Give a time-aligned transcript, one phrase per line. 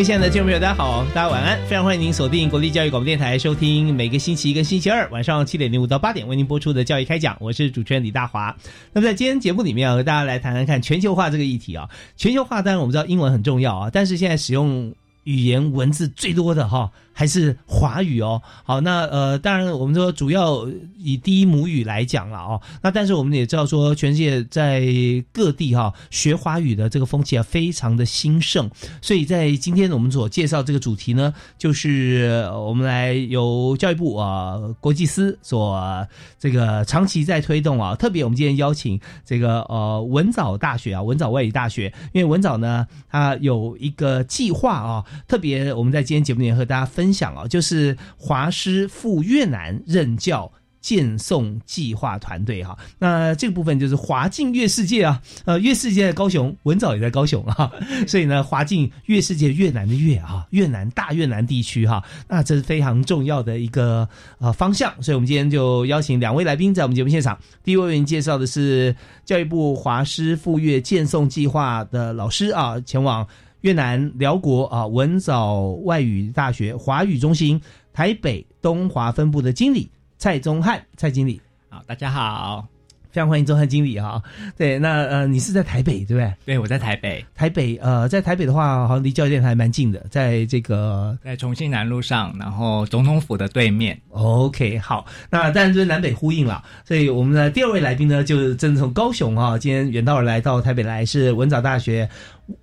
[0.00, 8.56] 位亲爱的听众朋友，大家好，大家晚安，非常欢迎您锁定国立教育广播电台，收听每个星期一跟星期二晚上七点零五到八点为您播出的教育开讲，我是主持人李大华。
[8.94, 11.86] 那么在今天节目里面啊，和大家来谈谈看全球化这个议题啊。
[12.16, 14.90] 全球化当然我们知道英文很重要啊，但是现在使用
[15.24, 16.90] 语言文字最多的哈。
[17.12, 24.82] 还是华语哦，好，那呃，当然我们说主要以第一母语来讲了哦，那但是我们也知道说，全世界在
[25.30, 28.70] 各地哈学华语的这个风气啊非常的兴盛，
[29.02, 47.10] 所以在今天我们所介绍这个主题呢，就是我们来由教育部啊国际司所这个长期在推动啊，特别我们今天邀请这个呃文藻大学啊文藻外语大学，因为文藻呢它有一个计划啊，特别我们在今天节目里面和大家分。
[47.10, 52.78] 享啊，就是华师赴越南任教建送计划团队哈。
[52.98, 57.70] 那这个部分就是华进越世界啊，呃，越世界在高雄，文藻也在高雄啊，
[58.06, 64.90] 所以呢，华进越世界越南的越啊，越南大越南地区哈，那这是非常重要的一个呃方向。
[65.02, 67.38] 所以我们今天就邀请两位来宾在我们节目现场。
[67.62, 73.26] 第一位为您介绍的是教育部华师赴越建送计划的老师啊，前往。
[73.62, 77.60] 越南辽国啊文藻外语大学华语中心
[77.92, 82.66] 台北东华分部的经理蔡宗翰蔡经理，好，大家好，
[83.12, 84.22] 非常欢迎周汉经理哈。
[84.56, 86.32] 对，那呃，你是在台北对不对？
[86.46, 87.24] 对，我在台北。
[87.34, 94.00] 台北呃，在台北的话，好像离教育电台蛮近的，在这个在重庆南路上，然后总统府的对面。
[94.10, 96.62] OK，好，那当然就是南北呼应了。
[96.84, 102.08] 所以我们的第二位来宾呢，就是正从高雄啊，今天远道而来到台北来，是文藻大学。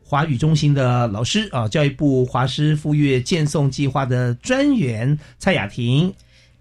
[0.04, 6.14] 华语中心的老师啊，教育部华师赴越建送计划的专员蔡雅婷，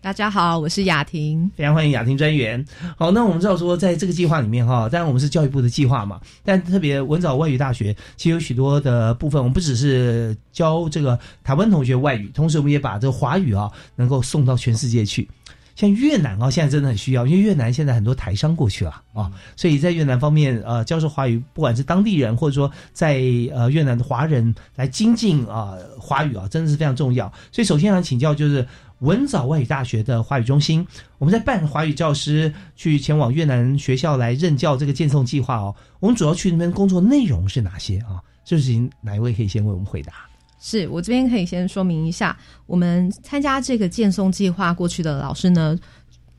[0.06, 2.65] 大家好，我是雅婷，非常欢迎雅婷专员。
[2.97, 15.28] 好，那我们知道说，在这个计划里面哈，当然我们是教育部的计划嘛，但特别文藻外语大学其实有许多的部分，我们不只是教这个台湾同学外语，同时我们也把这个华语啊，能够送到全世界去。
[15.75, 23.21] 像越南啊，现在真的很需要，因为越南现在很多台商过去了啊，所以在越南方面，呃，教授华语，不管是当地人或者说在
[23.53, 27.31] 呃越南的华人来精进啊华语啊，真的是非常重要。
[27.53, 28.66] 所以首先想请教，就是
[29.01, 30.87] 文藻外语大学的华语中心，
[31.19, 38.23] 我们在办华语教师去前往越南学校来任教这个建送计划哦，我们主要去那边工作内容是哪些啊？
[38.45, 40.12] 这事情哪一位可以先为我们回答？
[40.59, 45.78] 是我这边可以先说明一下，我们参加这个建送计划过去的老师呢，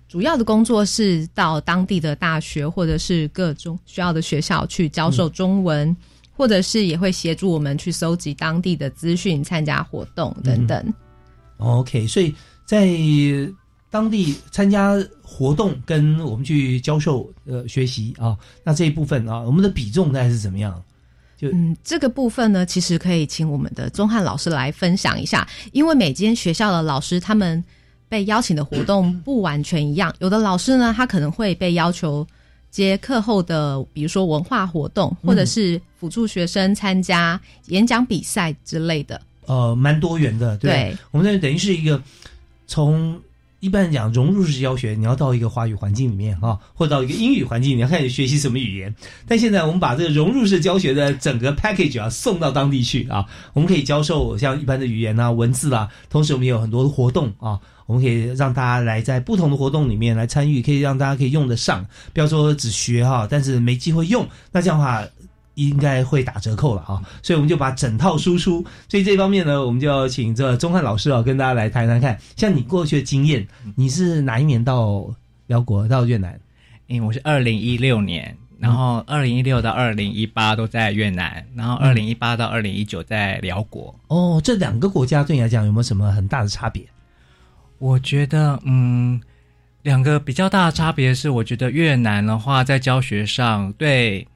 [0.08, 5.96] 主要的工作是到当地的大学或者是各种需要的学校去教授中文，
[6.36, 10.94] 或者是也会协助我们去搜集当地的资讯、参加活动等等。
[11.58, 12.34] OK，所以
[12.66, 12.88] 在
[13.90, 20.84] 当地参加活动跟我们去教授呃学习啊，那这一部分啊，我们的比重大概是怎么样？
[21.38, 27.64] 就嗯，这个部分呢，其实可以请我们的钟汉老师来分享一下，因为每间学校的老师他们
[28.10, 32.26] 被邀请的活动不完全一样，有的老师呢，他可能会被要求
[32.70, 39.22] 接课后的，比如说文化活动，或者是辅助学生参加演讲比赛之类的。
[39.48, 42.00] 呃，蛮多元的，对，我们这等于是一个
[42.68, 43.20] 从。
[43.60, 48.94] 一般来讲，融入式教学，你要到一个华语环境里面啊，或者到一个英语环境，你要开始学习什么语言。
[49.28, 61.84] 但现在我们把这个融入式教学的整个 package 啊送到当地去啊，我们可以教授像一般的语言啊、文字啦，同时我们也有很多的活动啊，我们可以让大家来在不同的活动里面来参与，可以让大家可以用得上，
[62.14, 65.04] 不要说只学哈，但是没机会用，那这样的话。
[65.58, 68.64] 应该会打折扣了啊，所以我们就把整套输出。
[68.88, 72.18] 所以这方面呢，我们就要请这钟汉老师啊，跟大家来谈谈看。
[72.36, 73.46] 像你过去的经验，
[73.76, 75.14] 你是哪一年到
[75.48, 76.40] 辽国到越南？
[76.86, 83.94] 因为我是二零一六年然后二零一六到二零一八都在越南，然后二零一八到二零一九在辽国。
[84.08, 86.84] 哦，这两个国家对你来讲有没有什么很大的差别？
[87.80, 89.20] 我觉得，嗯，
[89.84, 94.28] 两个比较大的差别是，我觉得越南的话，在教学上对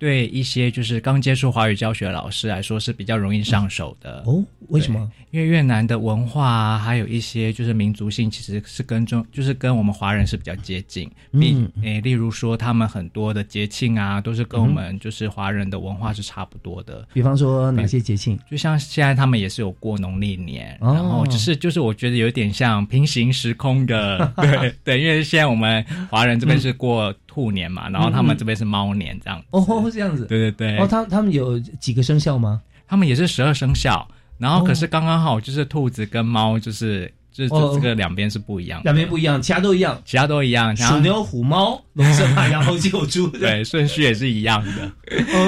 [0.00, 4.24] 对一些就是刚接触华语教学的老师来说是比较容易上手的。
[4.26, 5.08] 哦，为什么？
[5.30, 11.08] 因为越南的文化啊，还有一些就是民族性，其实是跟中就是跟我们华人是比较接近。
[11.38, 17.06] 比嗯诶，例如说他们很多的节庆啊，都是跟我们就是华人的文化是差不多的。
[17.12, 18.36] 比方说哪些节庆？
[18.50, 29.46] 就像现在他们也是有过农历年，哦然后只是就是我觉得有点像平行时空的， 对对，因为现在我们华人这边是过兔年嘛，然后他们这边是猫年这样子。
[29.52, 30.26] 哦，这样子。
[30.26, 32.60] 对对对，哦，他他们有几个生肖吗？
[32.88, 34.04] 他们也是十二生肖，
[34.36, 40.02] 然后可是哦刚刚好就是兔子跟猫就是就是哦这个两边是不一样的，两边不一样，其他都一样。
[40.04, 43.28] 其他都一样，像鼠牛虎猫龙蛇马羊猴鸡狗猪。
[43.28, 44.90] 对顺序也是一样的。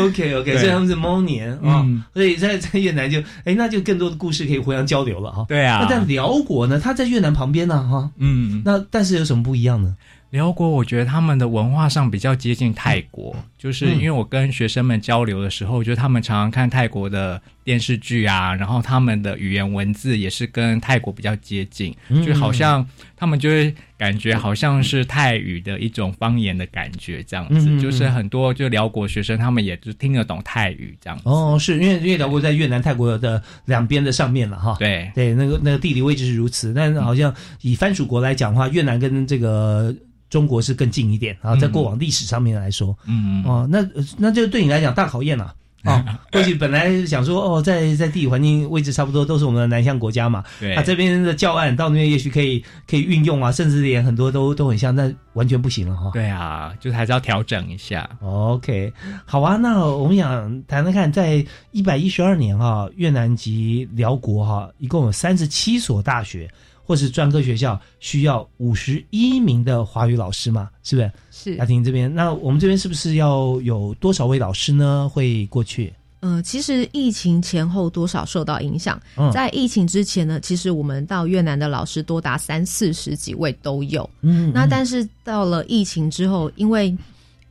[0.05, 5.45] OK OK，所以他们是猫年啊、嗯所以在在越南就哎，那就更多的故事可以互相交流了哈。
[5.49, 6.79] 对啊那，在辽国呢？
[6.79, 8.09] 它在越南旁边呢哈。
[8.19, 9.97] 嗯，那但是有什么不一样呢？
[10.33, 13.97] 辽国我觉得他们的文化上比较接近泰国，就是嗯。
[13.99, 22.87] 因为我跟学生们交流的时候，我觉得他们常常看泰国的电视剧啊，然后他们的语言文字也是跟泰国比较接近，嗯就好像
[23.17, 31.25] 他们就会感觉好像是泰语的一种方言的感觉，这样子，就是很多就辽国学生他们也就听得懂泰语这样子。
[31.27, 34.77] 哦，是因为因为辽国在越南、泰国的两边的上面了哈。
[34.79, 39.95] 对，对，那个那个地理位置是如此，但是好像以藩属国来讲的话，越南跟这个
[40.29, 43.87] 中国是更近一点啊，在过往历史上面来说，嗯，哦，那
[44.19, 45.55] 那就对你来讲大考验了。
[45.85, 50.45] 哦， 过去本来想说，哦，在在地理环境位置差不多，都是我们的南向国家嘛。
[50.61, 56.11] 对，啊，这边的教案到那边也许可以可以运用啊，甚至连很多都都很像，但完全不行了哈。
[56.13, 58.09] 对啊，就是还是要调整一下。
[58.23, 58.93] OK，
[59.25, 66.49] 好啊，那我们想谈谈看，在一百一十二年哈、越南及辽国哈、一共有三十七所大学
[66.85, 71.13] 或是专科学校，需要五十一名的华语老师嘛，是不是？
[71.31, 75.09] 是雅婷这边，那我们这边是不是要有多少位老师呢？
[75.13, 75.93] 会过去？
[76.21, 79.01] 呃，其实疫情前后多少受到影响。
[79.17, 84.09] 嗯在疫情之前呢，其实我们到越南的老师多达三四十几位都有。
[84.21, 86.97] 嗯那但是到了疫情之后，因为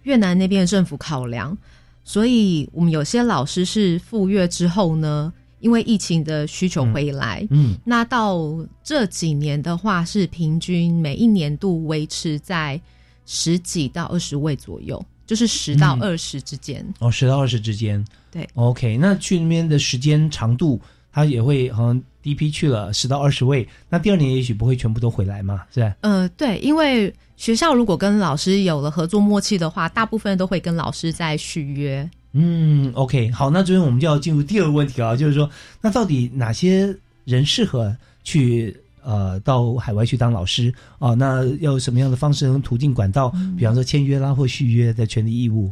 [0.03, 1.57] 越南那边的政府考量，
[2.05, 7.47] 所以我们有些老师是赴越之后呢，因为疫情的需求回来。
[7.49, 8.37] 嗯那到
[8.83, 12.79] 这几年的话，是平均每一年度维持在
[13.25, 16.85] 十几到二十位左右，就是十到嗯二十之间。
[16.99, 18.03] 哦，十到二十之间。
[18.29, 20.79] 对，OK，那去那边的时间长度，
[21.11, 25.95] 它也会好像第一批去了十到二十位，那第二年也许不会全部都回来嘛，是吧？
[26.01, 32.09] 呃，对，因为学校如果跟老师有了合作默契的话，大部分都会跟老师在续约。
[32.33, 35.49] 嗯，OK，好，那这边我们就要进入第二个问题啊，就是说，
[35.81, 36.95] 那到底哪些
[37.25, 43.33] 人适合去呃到海外去当老师啊、那要什么样的方式跟途径管道？
[43.57, 45.71] 比方说签约啦或续约的权利义务。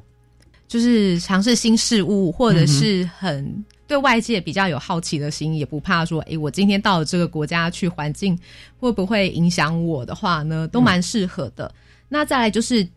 [0.68, 8.38] 就是尝试新事物，或者是很对外界比较有好奇的心，也不怕说，诶，我今天到了这个国家去，环境
[8.80, 11.74] 会不会影响我的话呢，都蛮适合的。
[12.08, 12.88] 那再来就是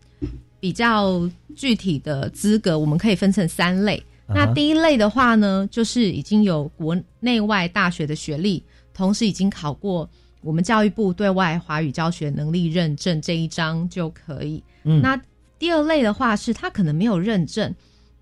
[0.63, 4.01] 比较具体的资格，我们可以分成三类。
[4.29, 8.63] 啊那第一类的话呢，就是已经有国内外大学的学历，
[8.95, 10.09] 同时已经考过
[10.41, 14.63] 我们教育部对外华语教学能力认证这一章就可以。
[14.85, 15.21] 嗯那
[15.59, 17.75] 第二类的话是他可能没有认证，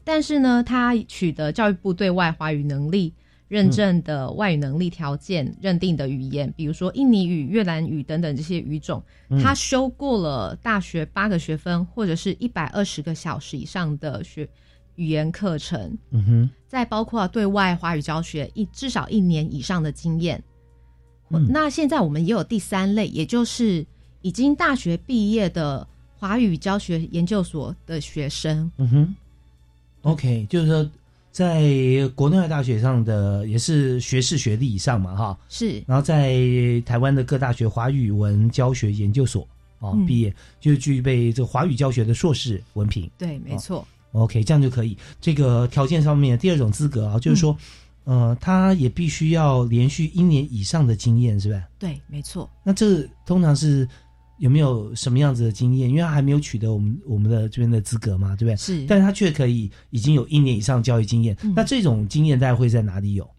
[0.02, 3.12] 但是呢，他取得教育部对外华语能力
[3.50, 9.02] 认证的外语能力条件认定的语言，比如说印尼语、越南语等等这些语种，
[9.42, 14.48] 他修过了大学八个学分或者是一百二十个小时以上的学
[14.94, 20.40] 语言课程，嗯哼，再包括对外华语教学一至少一年以上的经验。
[21.30, 21.48] 嗯。
[21.50, 23.84] 那现在我们也有第三类，也就是
[24.22, 25.84] 已经大学毕业的
[26.16, 28.70] 华语教学研究所的学生。
[28.76, 29.16] 嗯哼
[30.02, 30.88] ，OK，就是说，
[31.32, 31.62] 在
[32.14, 36.34] 国内外大学上的也是学士学历以上嘛，哈，是然后在
[36.84, 39.46] 台湾的各大学华语文教学研究所
[39.78, 43.10] 哦、嗯毕业，就具备这个华语教学的硕士文凭。
[43.16, 43.86] 对，没错。
[44.12, 44.96] OK，这样就可以。
[45.20, 47.56] 这个条件上面，第二种资格啊，就是说，
[48.04, 51.62] 呃，他也必须要连续一年以上的经验，是吧？
[51.78, 52.50] 对，没错。
[52.64, 53.88] 那这通常是
[54.40, 55.88] 有没有什么样子的经验？
[55.88, 58.56] 因为他还没有取得我们我们的这边的资格嘛，对不对？
[58.56, 61.36] 是，但是他却可以已经有一年以上教育经验。
[61.42, 63.30] 嗯那这种经验大概会在哪里有？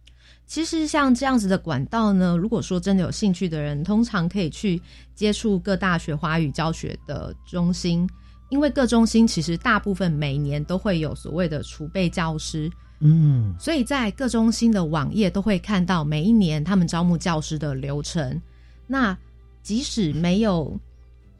[0.45, 4.79] 其实像这样子的管道呢，如果说真的有兴趣的人，通常可以去
[5.15, 8.07] 接触各大学华语教学的中心，
[8.49, 18.39] 因为各中心其实大部分每年都会有所谓的储备教师，嗯所以在各中心的网页都会看到每一年他们招募教师的流程。
[18.85, 19.17] 那
[19.63, 20.77] 即使没有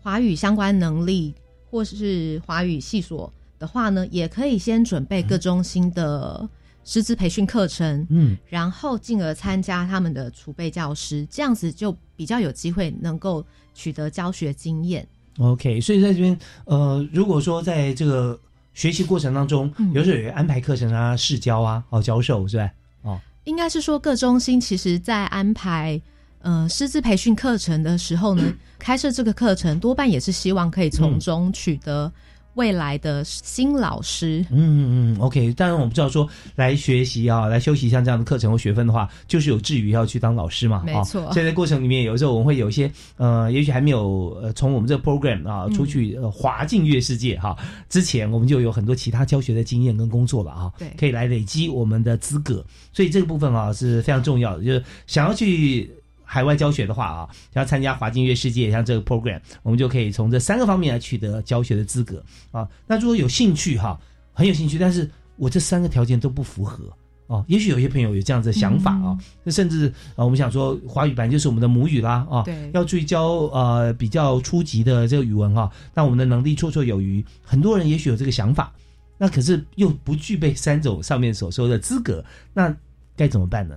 [0.02, 1.34] 华语相关能力
[1.70, 6.50] 或是华语系所的话呢，也可以先准备各中心的
[6.84, 15.08] 师资培训课程，嗯然后进而参加他们的储备教师，这样子就比较有机会能够取得教学经验。
[15.38, 18.40] ，OK，所以在这边呃，如果说在这个
[18.74, 22.72] 学习过程当中，嗯有时候有安排课程啊、试教啊、哦教授是吧？
[23.04, 26.00] 哦应该是说各中心其实在安排
[26.42, 28.44] 呃师资培训课程的时候呢，
[28.80, 32.12] 开设这个课程多半也是希望可以从中取得
[32.56, 34.46] 未来的新老师。
[34.50, 35.54] 嗯嗯嗯，OK。
[35.54, 47.56] 当然我们知道说来学习啊，来修习像这样的课程或学分的话，就是有志于要去当老师嘛，哦没错所以在过程里面，有时候我们会有一些呃，也许还没有呃从我们这个 program 啊嗯出去呃滑进乐世界哈、
[47.88, 52.66] 之前，我们就有很多其他教学的经验跟工作了啊，对可以来累积我们的资格。
[52.92, 55.90] 所以这个部分啊是非常重要的，就是想要去。
[56.32, 62.66] 海外教学的话啊，要参加华金乐世界像这个 program，我们就可以从这三个方面来取得教学的资格啊。
[62.88, 64.00] 那如果有兴趣哈、
[64.32, 66.86] 很有兴趣，但是我这三个条件都不符合
[67.28, 67.44] 哦。
[67.50, 77.26] 也许有些朋友有这样子的想法啊，那、甚至啊，我们想说华语版就是我们的母语啦啊，对要注意教呃比较初级的这个语文哈、那我们的能力绰绰有余。
[77.44, 78.74] 很多人也许有这个想法，
[79.18, 82.24] 那可是又不具备三种上面所说的资格，
[82.54, 82.74] 那
[83.18, 83.76] 该怎么办呢？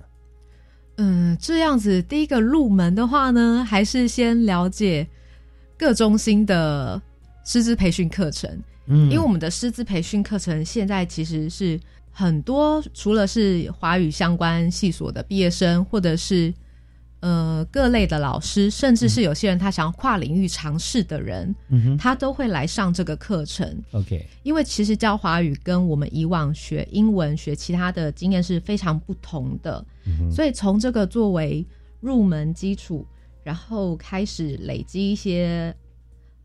[0.97, 5.05] 嗯，这样子第一个入门的话呢，还是先了解
[5.77, 7.01] 各中心的
[7.45, 8.49] 师资培训课程。
[8.87, 11.79] 嗯，因为我们的师资培训课程现在其实是
[12.11, 16.53] 很多，除了是华语相关系所的毕业生，或者是
[17.25, 21.55] 呃各类的老师，甚至是有些人他想要跨领域尝试的人，
[21.97, 23.65] 他都会来上这个课程。
[23.93, 29.83] ，OK，因为其实教华语跟我们以往学英文、学其他的经验是非常不同的，
[30.31, 31.65] 所以从这个作为
[31.99, 33.03] 入门基础，
[33.43, 35.75] 然后开始累积一些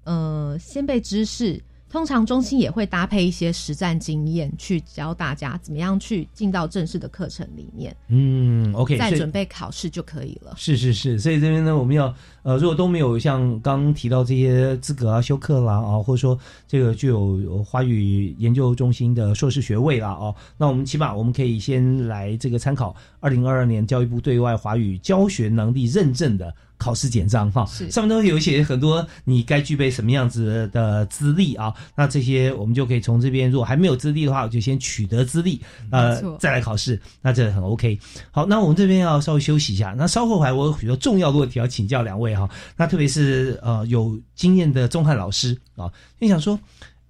[0.05, 1.63] 呃先辈知识。
[1.91, 10.55] 通常中心也会搭配一些实战经验，去教大家怎么样去进到正式的课程里面，嗯，OK，再准备考试就可以了。
[10.57, 26.55] 是是是，所以这边呢，我们要呃，如果都没有像刚刚提到这些资格啊、修课啦啊，或者说这个具有有华语研究中心的硕士学位啦哦，那我们起码我们可以先来这个参考二零二二年教育部对外华语教学能力认证的。
[26.81, 37.99] 考试简章哈，上面都有写很多你该具备什么样子的资历啊，那这些我们就可以从这边，如果还没有资历的话，我就先取得资历，呃，再来考试，那这很 OK。
[38.31, 39.95] 好，那我们这边要稍微休息一下。
[39.95, 42.49] 那稍后还我有许多重要的问题要请教两位哈。
[42.77, 46.59] 那特别是呃有经验的钟汉老师啊，就想说，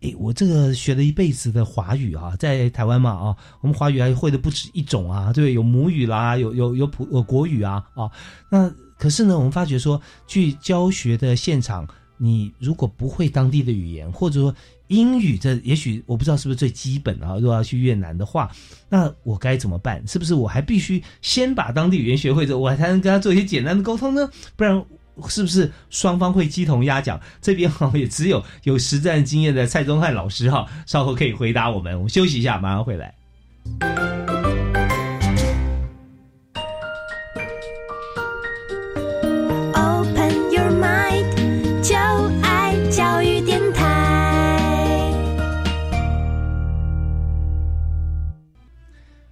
[0.00, 8.10] 诶，我这个学了一辈子的华语啊，在台湾嘛啊，我们华语还会的不止一种啊，对，有母语啦，有有有普有国语啊啊。
[8.50, 11.86] 那可是呢，我们发觉说，去教学的现场，
[12.16, 14.54] 你如果不会当地的语言，或者说
[14.88, 17.36] 英语这也许我不知道是不是最基本啊。
[17.36, 18.50] 如果要去越南的话，
[18.88, 20.06] 那我该怎么办？
[20.06, 24.28] 是不是我还必须先把当地语言学会之后，我才能跟他做一些简单的沟通呢？
[24.56, 24.84] 不然
[25.28, 27.20] 是不是双方会鸡同鸭讲？
[27.42, 31.94] 这边哈也只有有实战经验的蔡宗汉老师哈，稍后可以回答我们。
[31.96, 34.39] 我们休息一下，马上回来。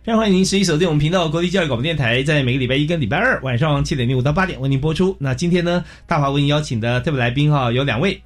[0.09, 5.15] 非常欢迎您持续锁定我们频道国立教育广播电台，在每个礼拜一跟礼拜二晚上七点零五到八点为您播出。
[5.21, 8.19] 那今天呢，大华为您邀请的特别来宾哈有两位，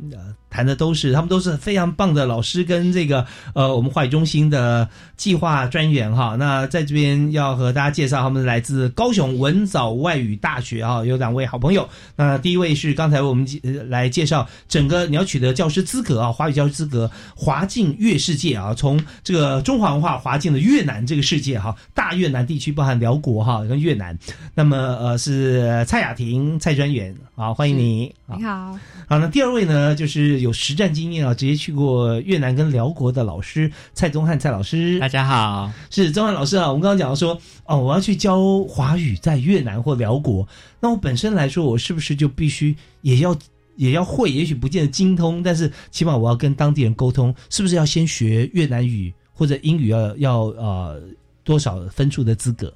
[0.52, 6.36] 谈的都是他们都是非常棒的老师跟这个呃我们话语中心的计划专员哈。
[6.38, 11.88] 那在这边要和大家介绍，他们来自高雄文藻外语大学哈，有两位好朋友。
[12.14, 24.18] 那第一位是刚才我们呃来介绍整个你要取得教师资格啊，华语教师资格，华进越世界啊，从这个中华文化华进了越南这个世界哈，大越南地区包含辽国哈跟越南。
[24.54, 28.12] 那么呃是蔡雅婷蔡专员，啊欢迎你。
[28.34, 28.78] 你好，
[29.08, 34.98] 好，那第二位呢，就是有实战经验啊，直接去过越南跟辽国的老师蔡宗汉蔡老师。
[34.98, 40.46] 大家好，是宗汉老师啊，我们刚刚讲到说，哦，我要去教华语在越南或辽国，
[40.80, 43.34] 那我本身来说，我是不是就必须也要
[43.76, 44.30] 也要会？
[44.30, 51.00] 也许不见得精通，但是起码我要跟当地人沟通，是不是要先学越南语或者英语要要呃
[51.44, 52.72] 多少分数的资格？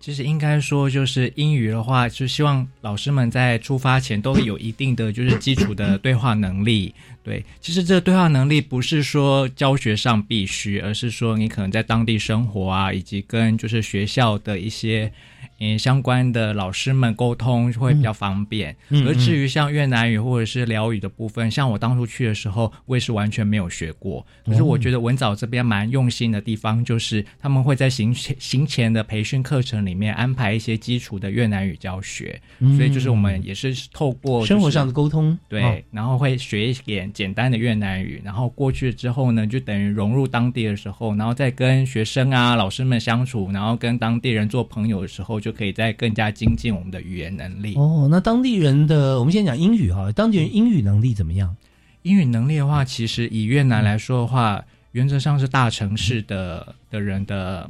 [0.00, 6.92] 其实应该说，就是英语的话，就希望老师们在出发前都有一定的就是基础的对话能力。
[7.22, 15.12] 对，其实这个对话能力不是说教学上必须，而是说你可能在当地生活啊，以及跟就是学校的一些。
[15.60, 18.76] 嗯，相关的老师们沟通会比较方便。
[18.88, 24.26] 嗯而至于像越南语或者是辽语的部分，像我当初去的时候，我也是完全没有学过。
[24.44, 32.40] 可是我觉得文藻这边蛮用心的地方，就是他们会在行前行前的培训课程里面安排一些基础的越南语教学，
[32.76, 35.76] 所以就是我们也是透过、就是嗯生活上的沟通，对，哦。
[35.92, 47.74] 然后会学一点简单的越南语，然后过去之后呢，就等于融入当地的时候，然后再跟学生啊、老师们相处，然后跟当地人做朋友的时候，就可以再更加精进我们的语言能力。
[47.76, 51.56] 哦，那当地人的，我们先讲英语哈，当地人英语能力怎么样？
[52.02, 57.68] 英语能力的话，其实以越南来说的话，原则上是大城市的的人的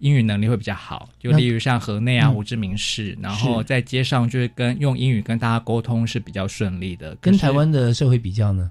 [0.00, 7.16] 英语能力会比较好，就例如像河内啊、嗯胡志明市，然后在街上就是跟用英语跟大家沟通是比较顺利的。
[7.20, 8.70] 跟台湾的社会比较呢？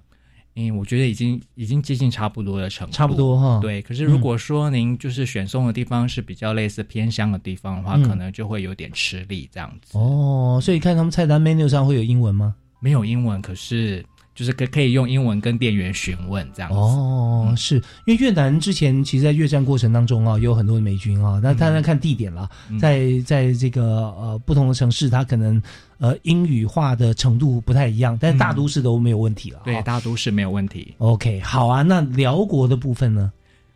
[0.56, 9.98] 嗯，我觉得已经已经接近差不多的程度，差不多哈。，对，可是如果说您就是选送的地方是比较类似偏乡的地方的话，嗯可能就会有点吃力这样子。
[9.98, 12.54] 哦，所以看他们菜单 menu 上会有英文吗？
[12.80, 16.78] 没有英文，可是就是可可以用英文跟店员询问这样子。
[16.78, 25.62] 哦，嗯是因为越南之前其实，在越战过程当中啊，有很多的美军啊，那当然看地点了，嗯在在这个呃不同的城市，它可能
[25.98, 29.62] 呃英语化的程度不太一样，但是大都市都没有问题了。
[29.66, 30.94] 对，大都市没有问题。
[30.98, 31.82] OK，好啊。
[31.82, 33.32] 那辽国的部分呢？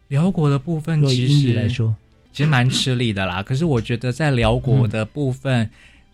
[0.07, 1.95] 辽国的部分其实来，说，
[2.31, 3.41] 其实蛮吃力的啦。
[3.41, 5.67] 可是我觉得在辽国的部分，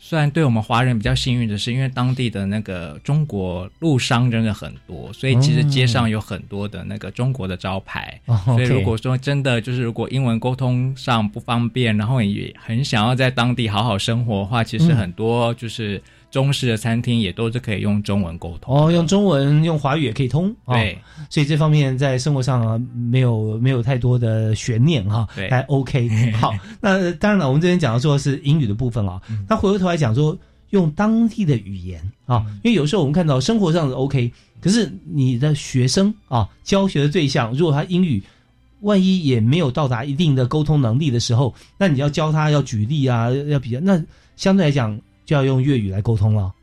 [0.03, 8.20] 虽然对我们华人比较幸运的是，因为当地的那个中国路商真的很多，所以其实街上有很多的那个中国的招牌。
[8.25, 18.75] 哦所以如果说真的就是如果英文沟通上不方便，然后也很想要在当地好好生活的话，其实嗯很多就是中式的餐厅也都是可以用中文沟通。
[18.75, 20.50] 哦，用中文、用华语也可以通。
[20.65, 20.97] 哦对，
[21.29, 26.09] 所以这方面在生活上啊，没有没有太多的悬念哈，对还 OK。
[26.33, 30.36] 好，那当然了，我们这边讲的说是英语的部分啊，嗯那回过头来讲说
[30.69, 38.23] 用当地的语言啊，因为有时候我们看到生活上是 OK，可是你的学生啊，教学的对象如果他英语。
[38.84, 44.03] 万一也没有到达一定的沟通能力的时候，那你要教他要举例啊，要比较，那
[44.36, 44.99] 相对来讲
[45.34, 46.54] 要用粤语来沟通了。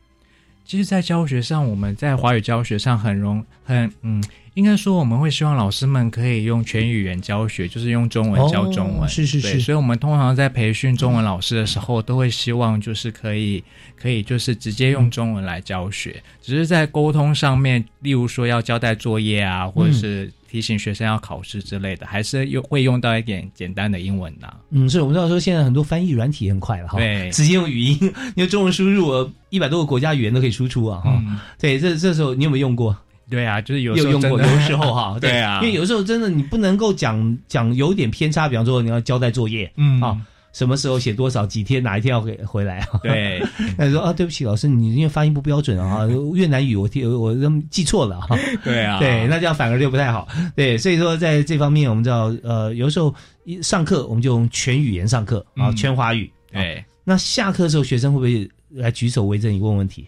[0.65, 4.23] 其实，在教学上，我们在华语教学上很容很嗯，
[4.55, 9.01] 应该说我们会希望老师们可以用全语言教学，就是用中文教中文。
[9.03, 13.63] 哦是是是所以我们通常在培训中文老师的时候，都会希望就是可以
[13.95, 27.97] 可以就是直接用中文来教学，只是在沟通上面，例如说要交代作业啊，或者是提醒学生要考试之类的，还是用会用到一点简单的英文呐、嗯，是我们知道说现在很多翻译软体很快了哈，对直接用语音，
[28.35, 31.23] 因为中文输入一百多个国家语言都可以输出啊哈。
[31.27, 32.95] 嗯，对，这这时候你有没有用过？
[33.29, 40.17] 对啊，就是有有用过，有时候哈， 对啊因为有时候真的你不能够讲讲有点偏差，比方说你要交代作业，嗯啊
[40.51, 42.99] 什么时候写多少，几天哪一天要回回来啊？
[43.03, 43.39] 对，
[43.77, 48.35] 那你说啊，对不起，老师，你因为发音不标准啊， 越南语我听我我记错了哈。
[48.63, 50.27] 对啊，对，那这样反而就不太好。
[50.55, 53.13] 对，所以说在这方面，我们知道，呃，有时候
[53.45, 56.29] 一上课我们就用全语言上课啊，嗯全华语。
[56.51, 56.83] 啊对。
[57.03, 60.07] 那下课的时候，学生会不会来举手为证，你问问题？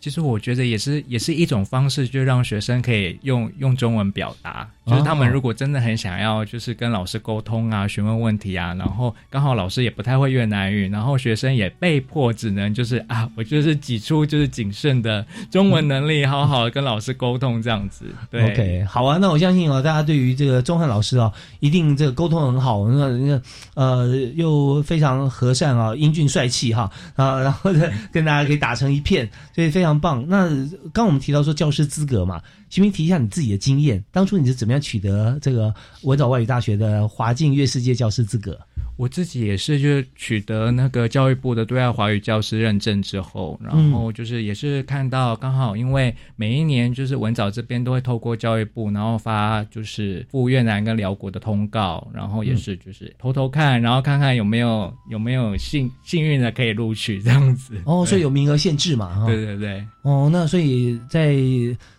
[0.00, 4.70] 其实我觉得也是，也是一种方式，就让学生可以用用中文表达。
[4.88, 18.06] 就是他们如果真的很想要，就是跟老师沟通啊、询问问题啊，然后刚好老师也不太会越南语，然后学生也被迫只能就是啊，我就是挤出就是谨慎的中文能力，好好的跟老师沟通这样子。
[18.30, 23.40] 对 OK，好啊，那我相信啊，大家对于这个钟汉老师啊，一定这个沟通很好，那那
[23.74, 30.24] 呃又非常和善啊，英俊帅气哈啊，然后呢跟大家可以打成一片，所以非常棒。
[30.28, 38.58] 那刚刚我们提到说教师资格嘛，请您提一下你自己的经验，当初你是怎么样取得这个文藻外语大学的华敬粤世界教师资格？
[38.96, 57.80] 我自己也是，就是取得那个教育部的对外华语教师认证之后，然后就是也是看到刚好，因为每一年就是文藻这边都会透过教育部，然后发就是赴越南跟辽国的通告，然后也是就是偷偷看，然后看看有没有有没有幸幸运的可以录取这样子。
[57.84, 61.36] 哦，所以有名额限制嘛，对对对，哦，那所以在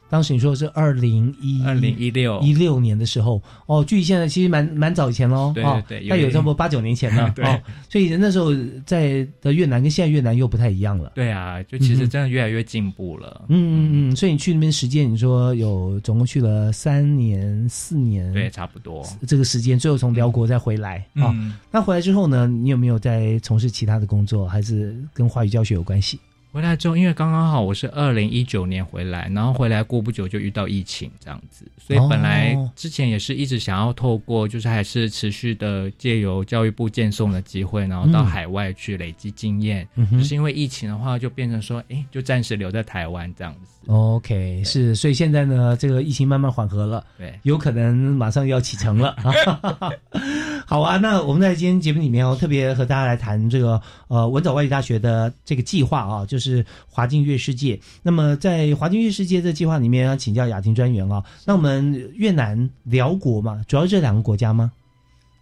[0.10, 8.52] 当时你说是二零一二零一六一六年的时候，哦，距离现在其实蛮蛮早以前喽，对哦对对有那有差不多八九年前了， 对哦，所以那时候
[8.86, 11.12] 在的越南跟现在越南又不太一样了。
[11.16, 13.46] 对啊，就其实真的越来越进步了。
[13.50, 19.06] 嗯嗯嗯，所以你去那边时间，你说有总共去了三年四年，对，，差不多。
[19.28, 26.20] 这个时间最后从辽国再回来啊、嗯，那回来之后呢，你有没有在从事其他的工作，还是跟华语教学有关系？
[26.52, 39.88] 回来之后，因为刚刚好我是二零一九年回来，然后回来过不久就遇到疫情这样子，所以本来哦之前也是一直想要透过，就是还是持续的借由教育部荐送的机会，然后到嗯海外去累积经验。
[39.96, 43.70] 嗯哼就是因为疫情的话，就变成说，哎，就暂时留在台湾这样子。
[43.88, 49.16] OK，是，所以现在呢，这个疫情慢慢缓和了，对，有可能马上要启程了。
[50.70, 57.80] 好啊，那我们在今天节目里面哦，特别和大家来谈这个呃文藻外语大学的这个计划啊，就是华进越世界。
[58.04, 64.72] 那么在华进越世界这计划里面，要请教雅婷专员啊，那我们越南、辽国嘛，主要是这两个国家吗？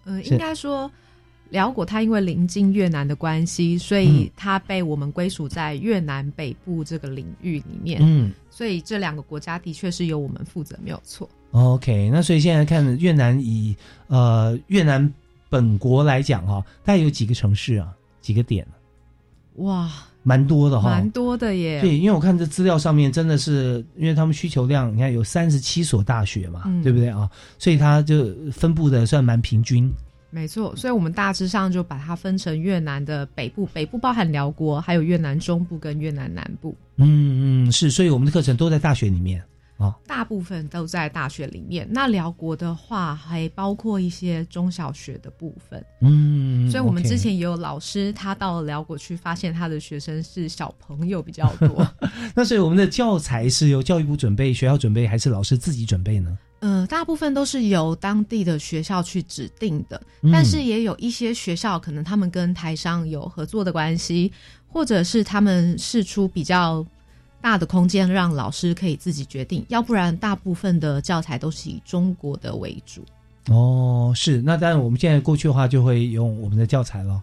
[0.06, 0.90] 嗯，应该说，
[1.50, 8.00] 辽国它因为临近越南的关系，所嗯以它被我们归属在越南北部这个领域里面。
[8.02, 11.30] 嗯所以这两个国家的确是由我们负责，没有错。
[11.52, 13.76] ，OK，那所以现在看越南以
[14.08, 15.14] 呃越南
[15.48, 18.66] 本国来讲哈、大概有几个城市啊，几个点，
[19.58, 19.88] 哇，
[20.24, 21.80] 蛮多的哈、蛮多的耶。
[21.82, 27.30] 对，因为我看这资料上面真的是，因为他们需求量，你看有三十七所大学嘛，嗯对不对啊？
[27.60, 29.88] 所以它就分布的算蛮平均。
[30.30, 39.44] 没错，所以我们大致上就把它分成越南的北部，北部包含辽国，还有越南中部跟越南南部，嗯嗯，是，所以我们的课程都在大学里面。
[40.08, 41.88] 大部分都在大学里面。
[41.92, 45.86] 那辽国的话，还包括一些中小学的部分。
[46.02, 51.88] 嗯，所以我们之前也有老师，他到了辽国去，发现他的学生是小朋友比较多。
[52.34, 56.36] 那所以我们的教材是由教育部准备、学校准备，还是老师自己准备呢？
[56.60, 64.32] 呃，大部分都是由当地的学校去指定的，嗯但是也有一些学校可能他们跟台商有合作的关系，
[64.68, 66.86] 或者是他们试出比较
[67.40, 73.04] 大的空间，让老师可以自己决定，要不然大部分的教材都是以中国的为主。
[73.50, 74.42] 哦，是。
[74.42, 77.22] 那当然，我们现在过去的话，就会用我们的教材了。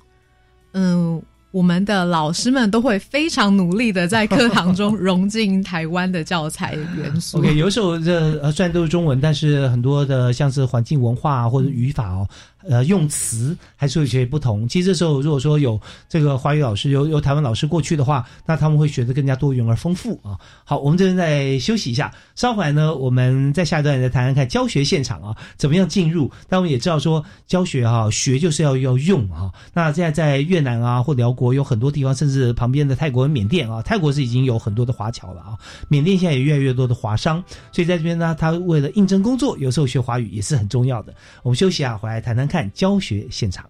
[0.72, 1.20] 嗯，
[1.54, 7.38] 我们的老师们都会非常努力的在课堂中融进台湾的教材元素。
[7.38, 12.28] OK，有时候这呃虽然都是中文，但是很多的像是环境文化或者语法哦，
[12.68, 14.68] 呃用词还是有些不同。
[14.68, 20.38] 其实这时候如果说有这个华语老师，有有台湾老师过去的话，那他们会学得更加多元而丰富啊。
[20.64, 26.30] 好，我们这边再休息一下，稍后来呢，我们在下一段再谈谈看教学现场啊怎么样进入。
[26.48, 29.50] 但我们也知道说教学哈、学就是要要用啊。
[29.72, 41.14] 那现在在越南啊或辽国有很多地方，甚至旁边的泰国、缅甸啊，泰国是已经有很多的华侨了啊，缅甸现在也越来越多的华商，所以在这边呢，他为了应征工作，有时候学华语也是很重要的。
[41.42, 43.68] 我们休息啊，回来谈谈看看教学现场。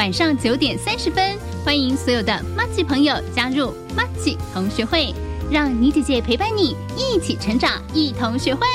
[0.00, 5.14] 晚上九点三十分，欢迎所有的马吉朋友加入马吉同学会，
[5.50, 8.66] 让妮姐姐陪伴你一起成长，一同学会。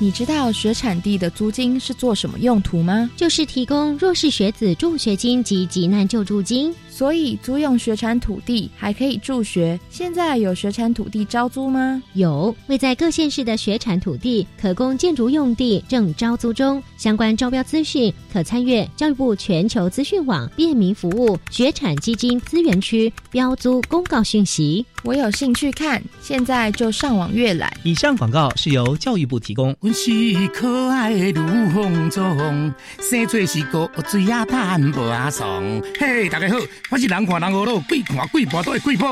[0.00, 3.10] 你知道学产地的租金是做什么用途吗？
[3.16, 6.72] 就是提供弱势学子助学金及急难救助金。
[6.98, 9.78] 所以租用学产土地还可以助学。
[9.98, 12.00] 现在有学产土地招租吗？
[12.12, 16.80] 有，位在各县市的学产土地可供建筑用地正招租中。
[16.96, 24.86] 相关招标资讯可参阅教育部全球资讯网便民服务学产基金资源区标租公告讯息。
[25.02, 27.72] 我有兴趣看，现在就上网阅览。
[27.82, 29.74] 以上广告是由教育部提供。
[29.80, 30.10] 阮是
[30.54, 35.82] 可爱的卢凤中，生做是个水啊淡薄啊爽。
[35.98, 36.56] 嘿，大家好，
[36.90, 39.08] 我是人看人好路，鬼看鬼跋倒的鬼宝。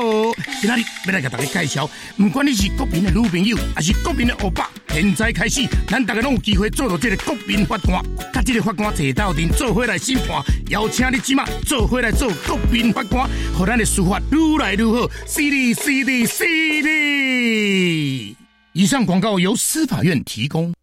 [0.61, 0.69] 今
[1.05, 16.43] 要来给大家介绍，不管你是国民的女朋友，还是国民的欧巴，现在开始，咱大家拢有机会做到这个国民法官，甲这个法官坐斗阵做伙来审判，邀请你即马做伙来做国民法官，让咱的司法愈来愈好，犀利犀利犀
[16.81, 18.35] 利。
[18.73, 20.76] 以上广告由司法院提供。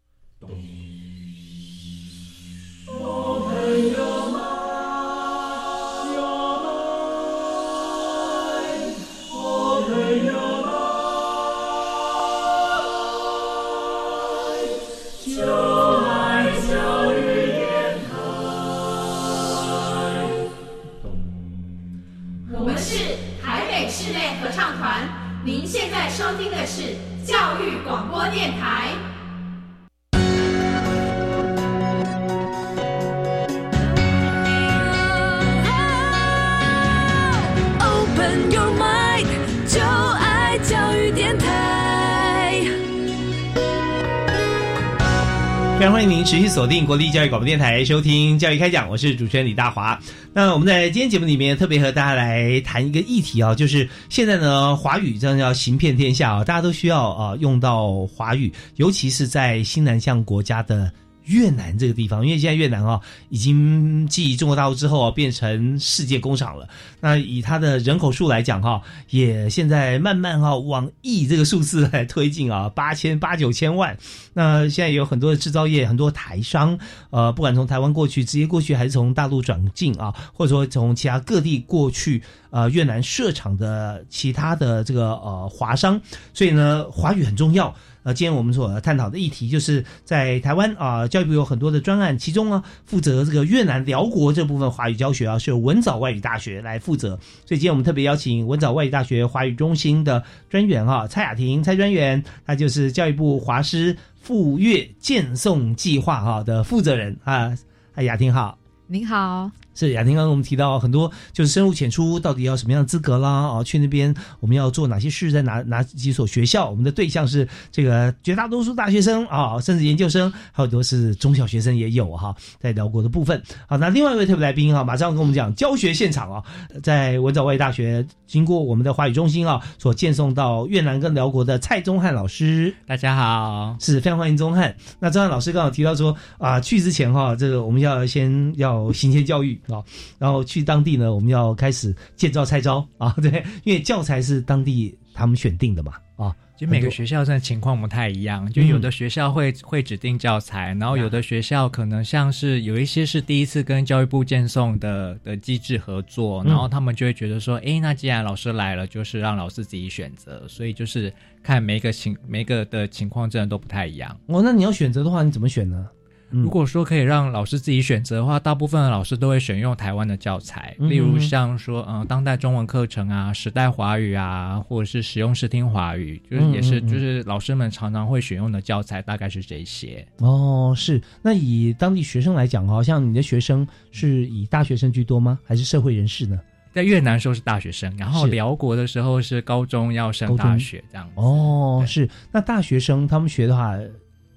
[45.85, 49.99] 常欢迎您持续锁定国立教育广播电台收听教育开讲，我是主持人李大华。
[50.33, 60.91] 那我们在今天节目里面特别和大家来谈一个议题啊，就是现在呢华语真的要行遍天下啊，大家都需要啊用到华语，尤其是在新南向国家的。
[61.25, 66.67] 越南这个地方，因为现在越南啊，已经继中国大陆之后啊，变成世界工厂了。
[66.99, 73.97] 那以它的人口数来讲哈，也现在慢慢哈往亿这个数字来推进啊，八千八九千万。
[74.33, 76.77] 那现在有很多的制造业，很多台商，
[77.09, 85.99] 呃，不管从台湾过去，直接过去，还是从大陆转进啊，或者说从其他各地过去，呃，越南设厂的其他的这个呃华商，
[86.33, 87.73] 所以呢，华语很重要。
[88.05, 97.19] 呃，今天我们所探讨的议题就是在台湾啊、教育部有很多的专案，其中呢负责这个越南、辽国这部分华语教学啊，是由文藻外语大学来负责。
[97.47, 107.57] 所以今天我们特别邀请文藻外语大学华语中心的专员哈、蔡雅婷蔡专员，他就是教育部华师赴越建送计划哈、的负责人啊。
[107.95, 108.55] 啊，雅婷好。
[108.85, 113.29] 您好，是雅婷刚刚我们提到很多，就是深入浅出，到底要什么样的资格啦？
[113.47, 116.69] 啊，去那边我们要做哪些事，在哪哪几所学校？
[116.69, 123.41] 我们的对象是这个绝大多数大学生啊，甚至研究生，还有很多是中小学生也有哈，在辽国的部分。
[123.67, 126.43] 好，那另外一位特别来宾哈，马上跟我们讲教学现场啊，
[126.81, 132.73] 在文藻外语大学经过我们的华语中心啊，所荐送到越南跟辽国的蔡宗汉老师。
[132.87, 134.75] 大家好，是非常欢迎宗汉。
[134.99, 139.83] 那宗汉老师刚好提到说啊，去之前哈，这个我们要先要行前教育啊，
[140.17, 146.35] 然后去当地呢，我们要开始见招拆招啊， 对，因为教材是当地他们选定的嘛啊。
[146.57, 164.17] 就每个学校真的情况不太一样，就有的学校会会指定教材，然后有的学校可能像是有一些是第一次跟教育部建送的的机制合作，然后他们就会觉得说，诶，那既然老师来了，就是让老师自己选择，所以就是看每个情每个的情况真的都不太一样。
[164.27, 165.89] 哦，那你要选择的话，你怎么选呢？
[166.29, 180.05] 如果说可以让老师自己选择的话，大部分的老师都会选用台湾的教材，嗯例如像说，嗯、当代中文课程啊、时代华语啊，或者是实用视听华语，就是也是嗯嗯嗯就是老师们常常会选用的教材，大概是这些。
[180.17, 181.01] 哦，是。
[181.21, 185.39] 那以当地学生来讲，好像你的学生是以大学生居多吗？
[185.45, 186.39] 还是社会人士呢？
[186.73, 191.13] 在越南的时候是大学生，然后是辽国的时候是高中要升大学这样子。
[191.15, 192.09] 哦，是。
[192.31, 193.77] 那大学生他们学的话，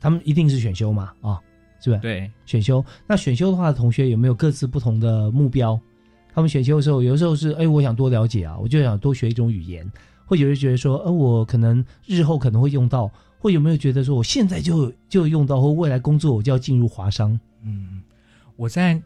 [0.01, 1.13] 他们一定是选修吗？
[1.21, 1.41] 啊、
[1.81, 1.99] 是吧？
[1.99, 2.85] 对，选修。
[3.07, 5.79] 那选修的话，同学有没有各自不同的目标？
[6.35, 9.91] 他们选修的时候，有的时候是，哎，我想多了解啊，我就想多学一种语言，
[10.25, 17.39] 或有人觉得说，呃，我可能日后可能会用到，或有没有觉得说我现在就就用到，或未来工作我就要进入华商？
[17.65, 18.03] 嗯，
[18.57, 19.01] 我在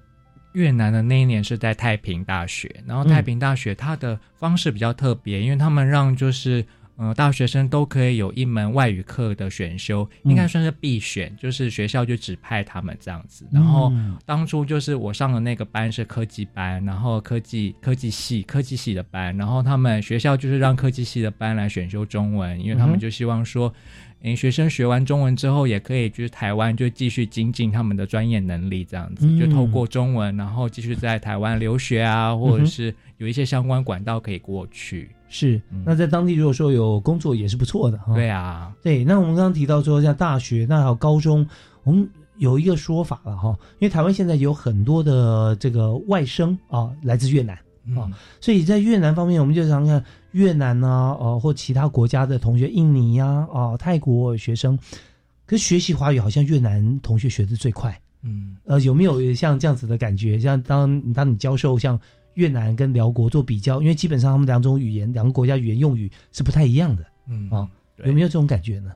[0.52, 6.64] 越南的那一年是在太平大学，然后太平大学它的方式比较特别，因为他们让就是。
[7.02, 13.44] 呃，大学生都可以有一门外语课的选修，应该算是必选，就是学校就指派他们这样子。
[13.50, 13.92] 然后
[14.24, 23.74] 当初就是我上的那个班是科技班，然后科技科技系科技系的班，然后他们学校就是让科技系的班来选修中文，因为他们就希望说，
[24.20, 35.10] 诶，学生学完中文之后也可以就是台湾就继续精进他们的专业能力，这样子就透过中文，然后继续在台湾留学啊，或者是有一些相关管道可以过去。
[35.34, 38.14] 是，那在当地如果说有工作也是不错的哈。
[38.14, 39.02] 对啊，对。
[39.02, 41.48] 那我们刚刚提到说，像大学，那还有高中，
[41.84, 47.56] 我们有一个说法了哈，因为台湾现在有很多的这个外生啊，来自越南
[47.96, 54.78] 啊，所以在越南方面，我们就常看越南啊，哦，或其他国家的同学，印尼呀，啊，泰国学生，
[55.46, 57.98] 可是学习华语好像越南同学学的最快。
[58.22, 60.38] 嗯，呃，有没有像这样子的感觉？
[60.38, 61.98] 像当当你教授像。
[62.34, 67.04] 越南跟辽国做比较，因为基本上他们两种语言，两个国家语言用语是不太一样的。
[67.28, 67.68] 嗯啊，
[68.04, 68.92] 有没有这种感觉呢？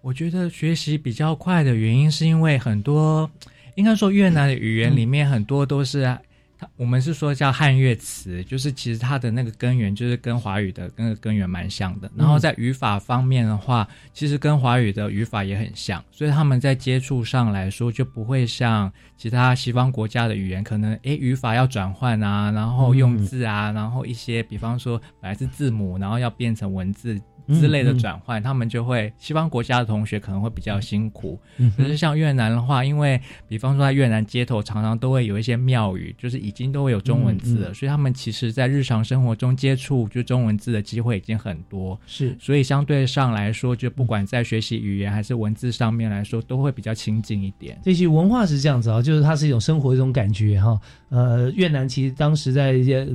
[0.00, 3.30] 我觉得学习比较快的原因，是因为很多，
[3.74, 6.18] 应该说越南的语言里面很多都是。
[6.58, 12.10] 它我们是说叫汉乐词，就是其实它的那个根源就是跟华语的那个根源蛮像的。
[12.16, 27.20] 然后在语法方面的话，其实跟华语的语法也很像，所以他们在接触上来说就不会像其他西方国家的语言，可能诶语法要转换啊，然后用字啊，然后一些比方说本来是字母，然后要变成文字。
[27.48, 31.38] 之类的转换，他们就会西方国家的同学可能会比较辛苦。
[31.76, 41.98] 可是像越南的话，因为比方说在越南街头常常都会有一些庙宇，就是已经都会有中文字了，所以他们其实在日常生活中接触就中文字的机会已经很多。
[42.06, 47.78] 是，所以相对上来说，就不管在学习语言还是文字上面来说，都会比较亲近一点。
[47.82, 50.78] 这些文化是这样子啊，就是它是一种生活一种感觉哈。
[51.08, 53.08] 呃，越南其实当时在一些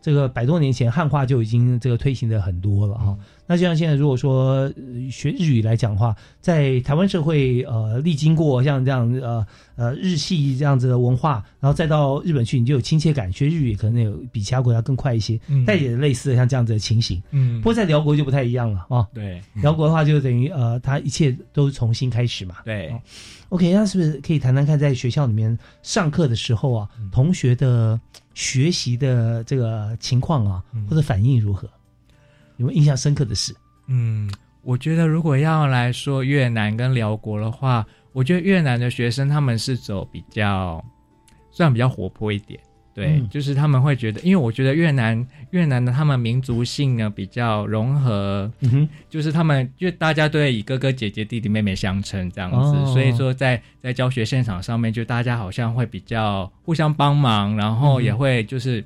[0.00, 3.16] 这个百多年前汉化就已经这个推行的很多了哈。
[3.46, 4.70] 那就像现在，如果说
[5.10, 17.22] 学日语来讲的话，在台湾社会呃历经过像这样呃呃日系这样子的文化，然后再到日本去，你就有亲切感，学日语可能有比其他国家更快一些，嗯但也类似的像这样子的情形。
[17.30, 19.08] 嗯，不过在辽国就不太一样了啊。
[19.14, 22.56] 对，辽国的话就等于呃，它一切都重新开始嘛。
[22.66, 22.94] 对
[23.48, 27.98] ，OK，那是不是可以谈谈看，在学校里面上课的时候啊，同学的
[28.38, 31.68] 学习的这个情况啊，或者反应如何？
[32.58, 33.52] 有没有印象深刻的事？
[33.88, 34.30] 嗯，
[34.62, 40.80] 我觉得如果要来说越南跟辽国的话，我觉得越南的学生他们是走比较，
[41.50, 42.60] 算比较活泼一点。
[42.98, 58.84] 对，就是他们会觉得，因为我觉得越南越南的他们民族性呢比较融合，嗯哼，就是他们就大家都以哥哥姐姐弟弟妹妹相称这样子，所以说在在教学现场上面，就大家好像会比较互相帮忙，然后也会就是。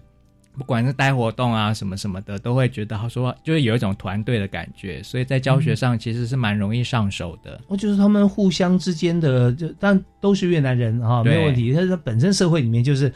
[0.54, 7.58] 不管是带活动啊什么什么的，都会觉得他说就是有一种团队的感觉，所以在教学上其实是蛮容易上手的。
[7.68, 11.72] 我就是他们互相之间的，就但都是越南人啊，没有问题。
[11.74, 13.10] 但是本身社会里面就是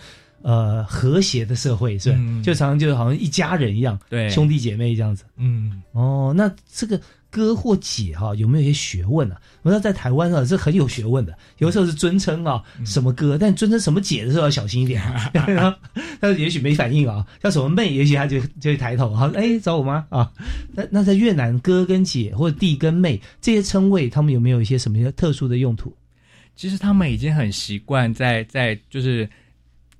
[0.47, 2.19] 呃和谐的社会，是吧？
[2.43, 5.25] 就常常就好像一家人一样，对，兄弟姐妹这样子。
[5.37, 7.01] 嗯，哦，那这个。
[7.29, 9.39] 哥或姐哈，有没有一些学问啊？
[9.61, 11.37] 我说在台湾啊，是很有学问的。
[11.59, 15.03] 有时候是尊称啊，什么哥，但尊称什么姐的时候要小心一点。
[16.19, 20.33] 但是也许没反应啊，叫什么妹，也许他就就会抬头啊，哎，找我妈啊。
[20.73, 25.95] 那那在越南，哥跟姐或者弟跟妹这些称谓，他们有没有一些什么特殊的用途？
[26.55, 29.29] 其实他们已经很习惯在在就是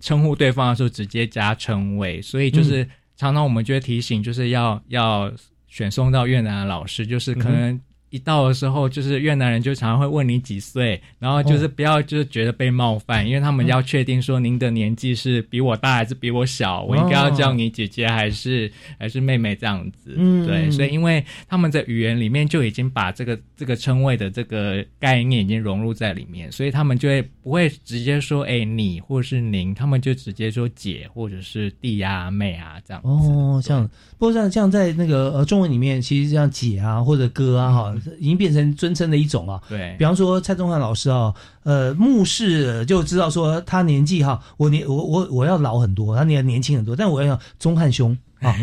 [0.01, 5.33] 称呼对方的时候直接加称谓，所以就是常常我们就会提醒，就是要要。
[5.69, 7.79] 选送到越南的老师，就是可能
[8.17, 20.15] 一到的时候，就是越南人就常常会问你几岁，然后就是不要就是觉得被冒犯，因为他们要确定说您的年纪是比我大还是比我小，我应该要叫你姐姐还是还是妹妹这样子。
[20.17, 33.03] 嗯，对，所以因为他们在语言里面就已经把这个这个称谓的这个概念已经融入在里面，所以他们就会不会直接说哎你或是您，他们就直接说姐或者是弟啊妹啊这样。
[33.05, 33.89] 哦，这样。
[34.19, 39.61] 不过像像在那个呃中文里面，其实像姐啊或者哥啊哈，已经变成尊称的一种啊。
[39.69, 41.35] 对，比方说蔡宗汉老师啊，
[41.65, 48.55] 呃，目视就知道说他年纪哈，我年我我我要老很多，他年年轻很多，但我要宗汉兄啊，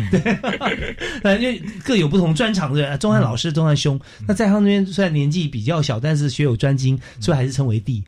[1.22, 4.00] 对，因为各有不同专长的钟汉老师、钟汉兄。
[4.26, 8.02] 那在他那边虽然年纪比较小，但是学有专精，所以还是称为弟。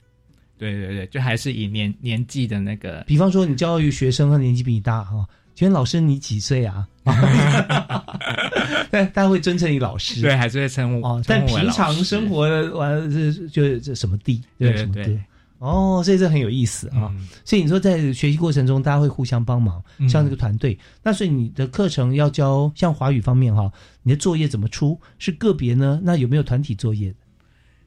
[0.59, 5.27] 对对对，就还是以年年纪的那个，比方说你教育学生，他年纪比你大哈。
[5.57, 6.87] 请问老师你几岁啊？
[8.91, 11.23] 但大家会尊称你老师，对，还是会称呼哦。
[11.27, 15.21] 但平常生活完是就这什么地，对什么对对。
[15.59, 17.11] 哦，所以这很有意思啊。
[17.17, 20.79] 嗯所以你说在学习过程中，大家会互相帮忙，嗯像这个团队。
[21.03, 25.01] 那所以你的课程要教，像华语方面哈，你的作业怎么出？
[25.19, 25.99] 是个别呢？
[26.05, 27.17] 那有没有团体作业的？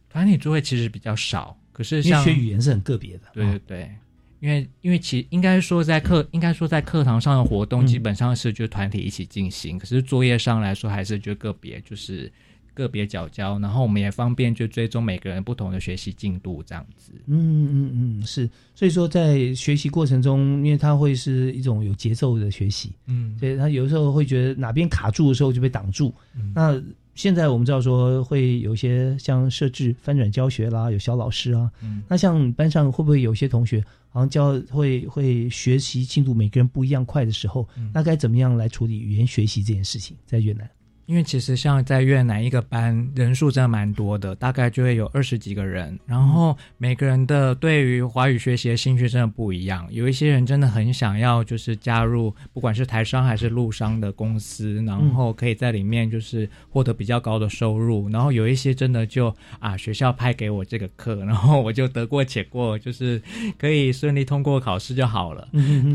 [0.09, 3.25] 团体作业其实比较少，可是像学语言是很个别的。
[3.31, 3.91] 对对对，
[4.39, 12.31] 因为因为其应该说在课应该说在课堂上的活动嗯基本上是就团体一起进行，可是作业上来说还是就个别就是
[12.73, 17.11] 个别角交，然后我们也方便就追踪每个人不同的学习进度这样子。
[17.27, 18.49] 嗯嗯嗯，是。
[18.73, 26.15] 所以说，在学习过程中，因为它会是一种有节奏的学习，嗯所以他有时候会觉得哪边卡住的时候就被挡住。
[26.33, 26.81] 嗯那
[27.19, 31.69] 现在我们知道说会有一些像设置翻转教学啦，有小老师啊。
[31.81, 40.15] 嗯那像班上会不会有些同学好像教会会学习进度每个人不一样快的时候，嗯那该怎么样来处理语言学习这件事情？
[40.25, 40.69] 在越南，
[41.09, 49.87] 因为其实像在越南一个班人数真的蛮多的，大概就会有二十几个人，然后每个人的对于华语学习的兴趣真的不一样。
[49.89, 58.07] 有一些人真的很想要就是加入，不管是台商还是陆商的公司，然后可以在里面就是获得比较高的收入。
[58.09, 63.19] 然后有一些真的就啊学校派给我这个课，然后我就得过且过，就是
[63.57, 65.47] 可以顺利通过考试就好了。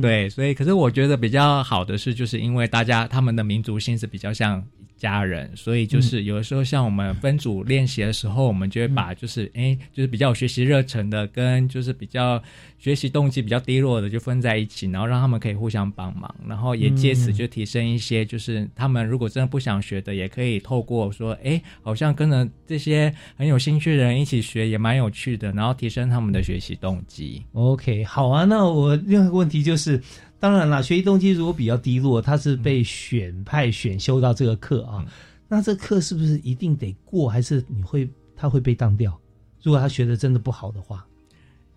[0.02, 4.60] 对，所以可是我觉得比较好的是，就是因为大家他们的民族性是比较像
[5.04, 12.42] 家人，所以就是有的时候像我们分组练习的时候，我们就会把就是哎、就是比较有学习热忱的，跟就是比较
[12.78, 27.42] 学习动机比较低落的就分在一起，然后让他们可以互相帮忙，然后也借此就提升一些就是他们如果真的不想学的，也可以透过说哎，好像跟着这些很有兴趣的人一起学，也蛮有趣的，然后提升他们的学习动机。
[27.52, 28.44] OK，好啊。
[28.44, 30.00] 那我另外一个问题就是，
[30.44, 35.02] 当然啦，学习动机如果比较低落，他是被选派选修到这个课啊，
[35.48, 39.18] 那这课是不是一定得过，还是你会他会被当掉？
[39.62, 41.06] 如果他学的真的不好的话，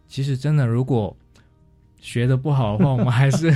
[0.10, 1.16] 其实真的，如果
[2.00, 3.52] 学的不好的话，我们 还是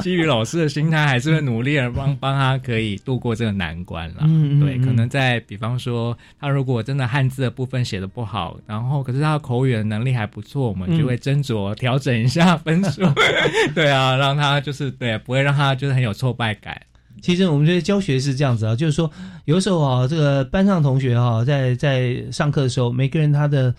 [0.00, 4.18] 基于老师的心态，还是会努力的帮 帮他可以度过这个难关啦。
[4.22, 13.02] 嗯嗯对，嗯可能在比方说，他如果真的汉字的部分写的不好，然后可是他的口语的能力还不错，我们就会斟酌调整一下分数。
[13.74, 16.80] 对啊，让他就是对，不会让他就是很有挫败感。
[17.22, 19.10] 其实我们觉得教学是这样子啊，就是说
[19.46, 23.74] 有的时候啊，这个班上同学啊，在在上课的时候，每个人他的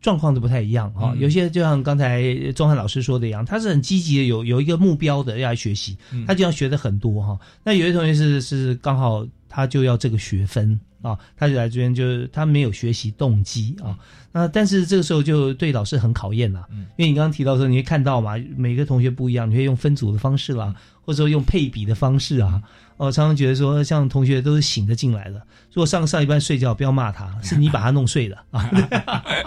[0.00, 1.12] 状况都不太一样啊。
[1.12, 2.22] 嗯有些就像刚才
[2.52, 13.98] 钟汉老师说的一样，他是很积极的，有有一个目标的要来学习，嗯他就要学的很多哈、那有些同学是是刚好他就要这个学分啊，他就来这边就是他没有学习动机啊。
[14.32, 22.62] 那但是这个时候就对老师很考验了，嗯因为你刚刚提到说，你会看到嘛，每个同学不一样，你会用分组的方式啦，或者说用配比的方式啊。
[22.98, 25.34] 哦，常常觉得说，像同学都是醒着进来的，
[25.72, 28.68] 如果上上一半睡觉，不要骂他， 是你把他弄睡的啊。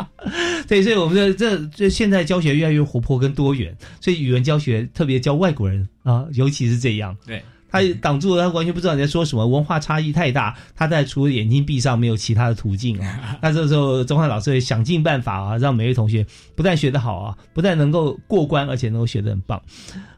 [0.69, 7.15] 对，所以我们的这这现在教学越来越活泼跟多元，所以语文教学特别教外国人啊，尤其是这样。
[7.25, 7.43] 对。
[7.71, 13.37] 他挡住了，他完全不知道你在说什么，文化差异太大，他在除了眼睛闭上没有其他的途径啊。
[13.41, 19.61] 那这时候钟汉老师会想尽办法啊，让每位同学不但学得好啊，不但能够过关，而且能够学得很棒。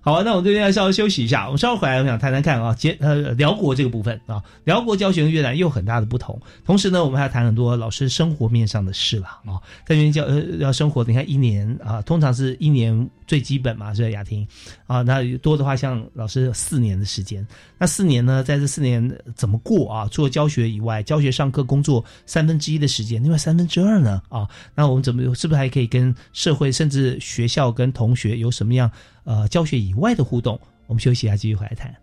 [0.05, 6.37] 好啊，那我们这边要稍微休息一下，我们稍后回来我想谈谈看啊，结呃辽国这个部分啊，辽国教学跟越南又有很大的不同。
[6.65, 14.45] 同时呢，我们还要谈很多老师生活面上的事了啊，在这边教呃要生活，你看一年啊，通常是一年最基本嘛，是吧雅婷
[14.87, 17.47] 啊，那多的话像老师四年的时间，
[17.77, 20.05] 那四年呢，在这四年怎么过啊？
[20.11, 24.45] 除了教学以外，教学、上课、工作三分之一的时间，另外三分之二呢啊，
[24.75, 28.91] 那我们怎么是不是还可以跟社会甚至学校跟同学有什么样
[29.23, 30.59] 呃教学以外的互动？
[30.87, 31.93] 我们休息一下，继续回来谈。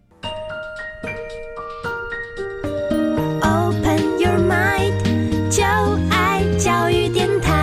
[3.42, 5.62] Open your mind，就
[6.10, 7.56] 爱教育电台。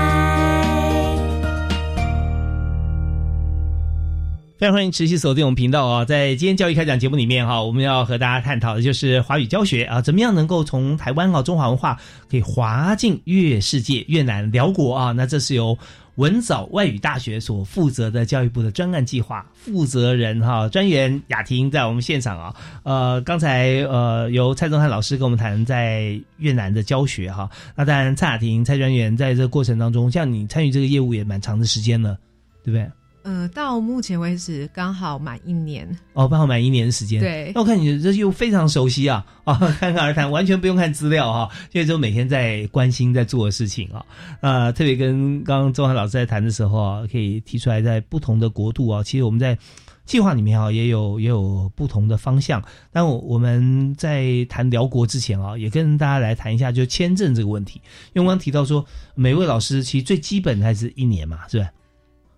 [4.60, 6.04] 非常欢迎持续锁定我们频道啊！
[6.04, 15.12] 在今天教育开讲节目里面哈，我们要和大家探讨的就是华语教学啊，怎么样能够从台湾啊中华文化可以滑进越世界、越南、辽国啊？
[15.12, 15.78] 那这是由
[16.18, 22.56] 文藻外语大学所负责的教育部的专案计划负责人哈专员雅婷在我们现场啊。
[22.84, 27.50] 呃，刚才呃由蔡宗汉老师跟我们谈在越南的教学哈。
[27.76, 32.18] 那当然，蔡雅婷蔡专员在这个过程当中，像你参与这个业务也蛮长的时间了，
[32.64, 32.90] 对不对？
[33.28, 35.86] 呃，到目前为止刚好满一年。
[36.14, 37.20] 哦，刚好满一年的时间。
[37.20, 44.06] 对那我看你这又非常熟悉啊 啊，侃侃而谈，完全不用看资料哈、现在就每天在关心在做的事情啊。
[44.40, 49.58] 呃，特别跟刚刚周涵老师在谈的时候啊，可以提出来，在不同的国度啊，其实我们在
[50.06, 52.64] 计划里面啊也有也有不同的方向。
[52.94, 57.82] 但我我们在谈辽国之前啊，也跟大家来谈一下，就签证这个问题。
[58.14, 61.68] 因为我刚提到说，每位老师其实最基本还是一年嘛，是吧？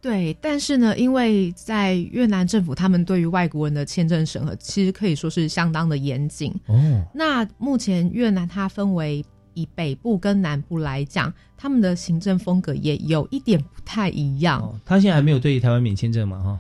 [0.02, 6.54] 对，但是呢，因为在越南政府，他们对于外国人的签证审核，其实可以说是相当的严谨。
[6.68, 9.26] 哦，那目前越南它分为
[9.56, 14.62] 以北部跟南部来讲，他们的行政风格也有一点不太一样。
[14.62, 16.42] 哦，他现在还没有对台湾免签证嘛？
[16.42, 16.60] 哈，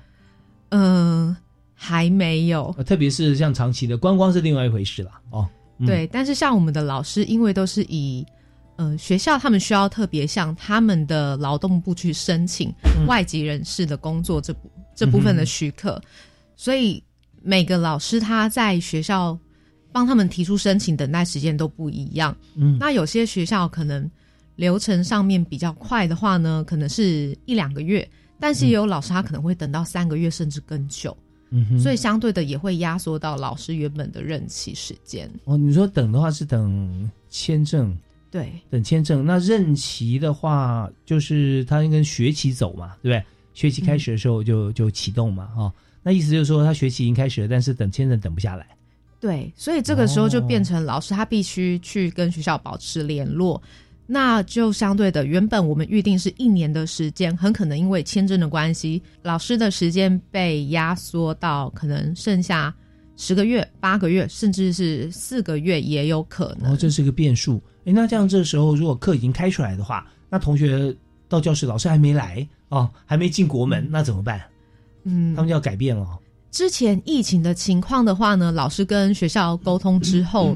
[0.71, 1.33] 嗯、
[1.73, 2.75] 还没有。
[2.77, 5.11] 呃特别是像长期的观光是另外一回事了。
[5.29, 8.25] 哦，嗯对，但是像我们的老师，因为都是以
[8.79, 16.01] 呃学校他们需要特别向他们的劳动部去申请嗯外籍人士的工作这部、这部分的许可，
[16.55, 17.03] 所以
[17.41, 19.37] 每个老师他在学校
[19.91, 22.33] 帮他们提出申请，等待时间都不一样。
[22.55, 24.09] 嗯那有些学校可能
[24.55, 28.09] 流程上面比较快的话呢，可能是一两个月，
[28.39, 31.15] 但是也有老师他可能会等到三个月甚至更久。
[31.51, 35.29] 嗯哼，所以相对的也会压缩到老师原本的任期时间。
[35.43, 37.97] 哦，你说等的话是等签证，
[38.31, 39.25] 对，等签证。
[39.25, 43.23] 那任期的话，就是他跟学期走嘛，对不对？
[43.53, 45.73] 学期开始的时候就、就启动嘛，哈、
[46.03, 48.65] 那意思就是说他学期已经开始了，但是等签证等不下来。
[49.19, 53.61] 对，所以这个时候就变成老师他必须去跟学校保持联络。
[54.11, 62.73] 那就相对的，原本我们预定是一年的时间，很可能因为签证的关系，老师的时间被压缩到可能剩下
[63.17, 66.71] 十个月、八个月，甚至是四个月也有可能。
[66.71, 67.61] 哦，这是个变数。
[67.89, 70.95] 诶，那这样这时候如果课已经开出来的话，那同学
[71.27, 74.39] 到教室，老师还没来哦，还没进国门，那怎么办？
[75.05, 76.19] 嗯，他们就要改变了哦。
[76.51, 80.55] 之前疫情的情况的话呢，老师跟学校沟通之后，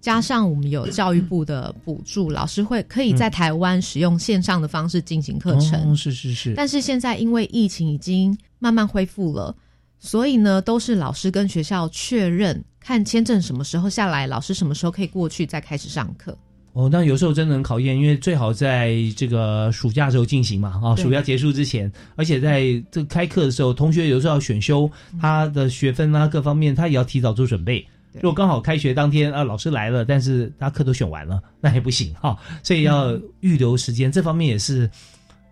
[0.00, 5.92] 加上我们有教育部的补助，老师会可以在台湾使用线上的方式进行课程。
[5.92, 6.52] 哦，是是是。
[6.54, 9.54] 但是现在因为疫情已经慢慢恢复了，
[9.98, 16.36] 所以呢，都是老师跟学校确认，看签证什么时候下来，老师什么时候可以过去，再开始上课。
[16.74, 27.86] 哦，那有时候真的很考验，因为最好在这个暑假的时候进行嘛，啊，对暑假结束之前，而且在这个开课的时候，同学有时候要选修他的学分啊，各方面他也要提早做准备。
[28.14, 34.90] 如果刚好开学当天啊，老师来了，但是他课都选完了，那也不行哈、所以要预留时间，这方面也是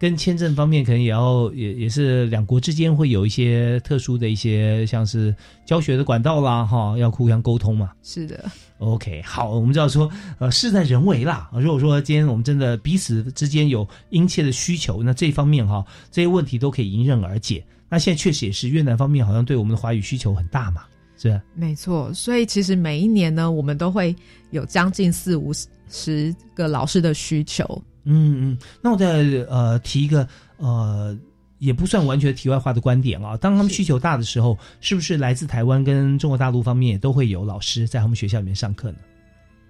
[0.02, 5.32] 跟签证方面可能也要也也是两国之间会有一些特殊的一些像是
[5.64, 7.92] 教学的管道啦，哈、要互相沟通嘛。
[8.02, 11.48] 是的，OK，好，我们知道说，呃，事在人为啦。
[11.52, 17.64] 如果说今天我们真的彼此之间有殷切的需求，那这方面哈，这些问题都可以迎刃而解。
[17.88, 20.82] 那现在确实也是越南方面好像对我们的华语需求很大嘛，
[21.16, 21.40] 是吧？
[21.54, 22.12] 没错。
[22.12, 24.16] 所以其实每一年呢，我们都会
[24.50, 25.52] 有将近四五
[25.88, 27.80] 十个老师的需求。
[28.04, 30.26] 嗯嗯，那我再呃提一个
[30.56, 31.16] 呃，
[31.58, 33.36] 也不算完全题外话的观点啊。
[33.36, 38.98] 当他们需求大的时候，是不是来自台湾跟中国大陆方面也都会有老师在他们学校里面上课呢？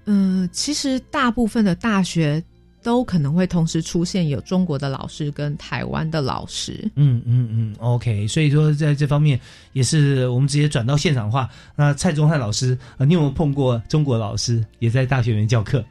[0.07, 2.43] 嗯，其实大部分的大学
[2.83, 6.91] 都可能会同时出现有中国的老师跟台湾的老师。
[6.97, 9.39] 嗯嗯嗯，OK，所以说在这方面
[9.73, 11.49] 也是我们直接转到现场话。
[11.77, 15.85] 那蔡宗汉老师，呃，你有没有碰过中国老师也在大学里面教课？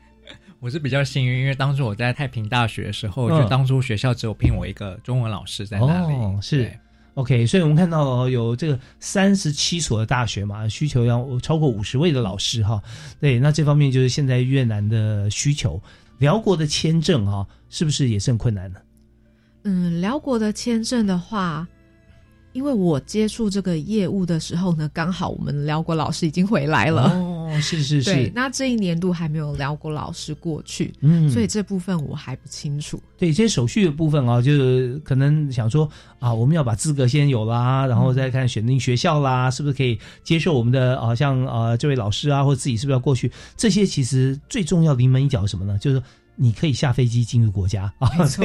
[0.62, 6.14] 我是比较幸运，因为当初我在太平大学的时候，嗯就当初学校只有聘我一个中文老师在那里。
[6.14, 6.72] 哦，是
[7.16, 12.80] OK，所以我们看到哦有这个三十七所的大学嘛，需求要超过五十位的老师哈。
[13.20, 15.82] 对，那这方面就是现在越南的需求。
[16.20, 18.80] 辽国的签证哈，是不是也是很困难呢？
[19.64, 21.68] 嗯，辽国的签证的话，
[22.54, 27.04] 因为我接触这个业务的时候呢，刚好我们辽国老师已经回来了。
[27.12, 33.02] 哦，是是对是，，那这一年度还没有辽国老师过去，嗯所以这部分我还不清楚。
[33.18, 35.88] 对这些手续的部分啊，就是可能想说
[36.20, 43.32] 啊，我们要把资格先有啦，然后再看选定学校啦，是不是可以接受我们的啊，像啊这位老师啊，或者自己是不是要过去？
[43.56, 45.78] 这些其实最重要临门一脚是什么呢？
[45.78, 46.02] 就是
[46.44, 48.44] 你可以下飞机进入国家啊，没错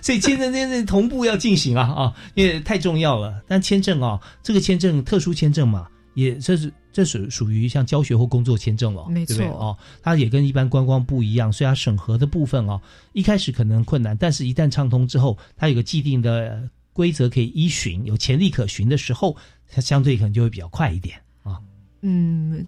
[0.00, 3.42] 所以签证这件事同步要进行啊啊，因为太重要了。
[3.46, 9.76] 但签证啊，这个签证特殊签证嘛，也这是这属属于像教学或工作签证了，没错哦？
[10.02, 12.80] 它也跟一般观光不一样，所以它审核的部分哦，
[13.12, 19.36] 一开始可能困难，但是一旦畅通之后，它有个既定的呃规则可以依循，有潜力可循的时候，
[19.70, 21.58] 它相对可能就会比较快一点啊。
[22.00, 22.66] 嗯，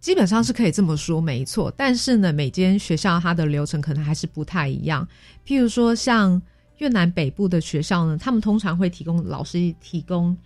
[0.00, 1.72] 基本上是可以这么说，没错。
[1.76, 5.06] 但是呢，每间学校它的流程可能还是不太一样。
[5.46, 6.40] 譬如说，像
[6.78, 10.36] 越南北部的学校呢，他们通常会提供老师提供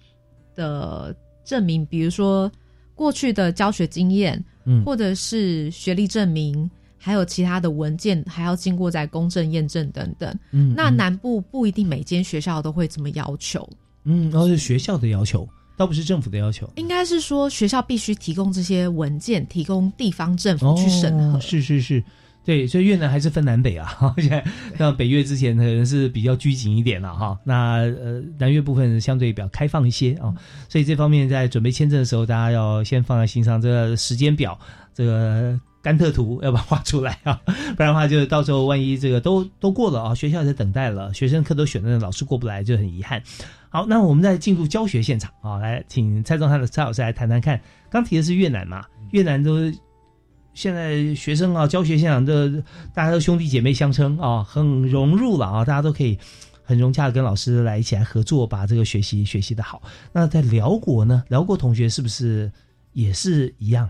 [0.54, 2.50] 的证明，比如说
[2.94, 6.70] 过去的教学经验，嗯或者是学历证明。
[7.02, 10.30] 还有其他的文件，还要经过在公证验证等等。
[10.50, 13.66] 嗯嗯那南部不一定每间学校都会这么要求。
[14.04, 15.48] 嗯，然后是学校的要求，
[15.80, 16.70] 倒不是政府的要求。
[16.76, 21.38] 应该是说学校必须提供这些文件，提供地方政府去审核。
[21.38, 22.04] 哦是是是，
[22.44, 23.96] 对，所以越南还是分南北啊。
[24.18, 24.44] 现在
[24.76, 30.34] 那北越之前可能是比较拘谨一点了哈，那呃南越部分相对比较开放一些啊，
[30.68, 34.60] 所以这方面在准备签证的时候，大家要先放在心上，这个时间表，
[34.94, 35.58] 这个。
[35.82, 37.40] 甘特图要把它画出来啊，
[37.74, 43.22] 不然的话，就到时候万一这个都都过了啊，学校在等待了，学生课都选了，老师过不来就很遗憾。
[43.72, 47.60] 好，那我们再进入教学现场啊，来请蔡宗汉的蔡老师来谈谈看。
[47.88, 49.72] 刚提的是越南嘛，越南都
[50.52, 52.50] 现在学生啊，教学现场都
[52.92, 56.18] 大家都兄弟姐妹相称啊，很融入了啊，大家都可以
[56.64, 59.80] 很融洽的跟老师来一起来合作，把这个学习学习的好。
[60.12, 62.50] 那在辽国呢，辽国同学是不是
[62.92, 63.88] 也是一样？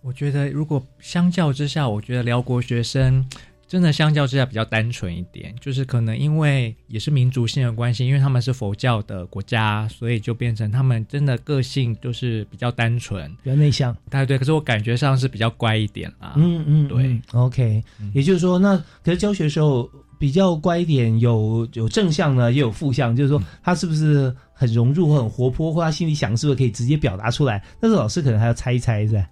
[0.00, 3.24] 我觉得，如果相较之下，我觉得辽国学生
[3.72, 13.96] 真的相较之下比较单纯一点，就是可能因为也是民族性的关系，因为他们是佛教的国家，所以就变成他们真的个性就是比较单纯，比较内向。
[14.10, 16.34] 对对，可是我感觉上是比较乖一点啦。
[16.36, 27.64] 嗯嗯，对，OK，也就是说，那可是教学的时候比较乖一点，有有正向呢，也有负向，就是说他是不是很融入或很活泼，或他心里想是不是可以直接表达出来？
[27.80, 29.26] 但是老师可能还要猜一猜，是吧？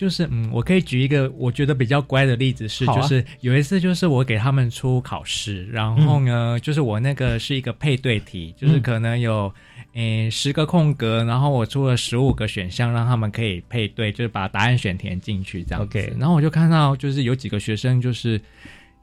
[0.00, 9.52] 就是嗯，我可以举一个我觉得比较乖的例子是，啊就是有一次就是我给他们出考试，然后呢，就是我那个是一个配对题，就是嗯可能有
[9.92, 15.98] 诶十个空格，然后我出了十五个选项，让他们可以配对，就是把答案选填进去这样子。
[15.98, 18.40] OK 然后我就看到就是有几个学生就是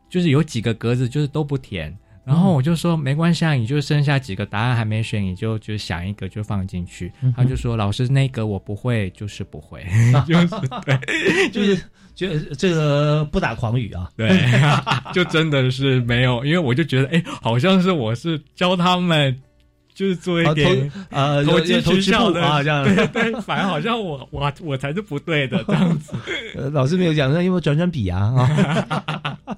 [0.10, 1.96] 就是有几个格子就是都不填。
[2.28, 7.12] 然后我就说没关系啊，你就剩下几个答案还没选，你就就想一个就放进去。
[7.22, 9.86] 嗯他就说老师那个我不会，就是不会，
[10.28, 10.48] 就是
[10.86, 11.00] 对，
[11.52, 11.82] 就是
[12.16, 14.30] 觉得这个不打诳语啊， 对，
[15.14, 19.34] 就真的是没有，因为我就觉得，哎，好像是我是教他们，
[19.98, 26.14] 就是做一点投呃投机投支取巧的部啊这样对对，反而好像我我我才是不对的 这样子。
[26.56, 29.58] 呃，老师没有讲，那因为转转笔啊啊，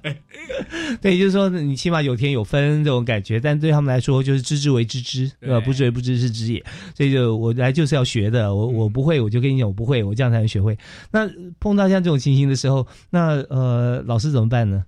[1.02, 5.60] 对，就是说你起码有天有分这种感觉，但对他们来说就是知之为知之，对吧？
[5.60, 6.64] 不知为不知是知也，
[6.96, 10.74] 所以就我来就是要学的，我我不会我就跟你讲我不会，我这样才能学会。
[11.10, 11.28] 那
[11.60, 14.82] 碰到像这种情形的时候，那呃老师怎么办呢？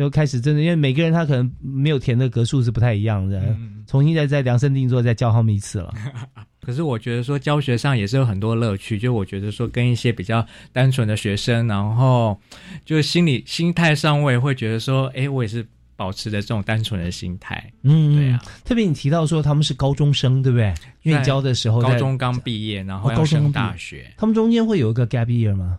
[0.00, 3.54] 就开始真的，因为每个人他可能没有填的格数是不太一样的，
[3.86, 5.92] 重新再再量身定做，再教他们一次了。
[6.62, 12.38] 可是我觉得说教学上也是有很多乐趣，就我觉得说跟一些比较单纯的学生，然后
[12.84, 17.70] 就是心理心态上，我也会觉得说，哎，我也是保持着这种单纯的心态。
[17.82, 18.40] 嗯，对啊。
[18.64, 20.72] 特别你提到说他们是高中生，对不对？
[21.02, 24.10] 因为教的时候高中刚毕业，然后升大学。
[24.16, 25.78] 他们中间会有一个 gap year 吗？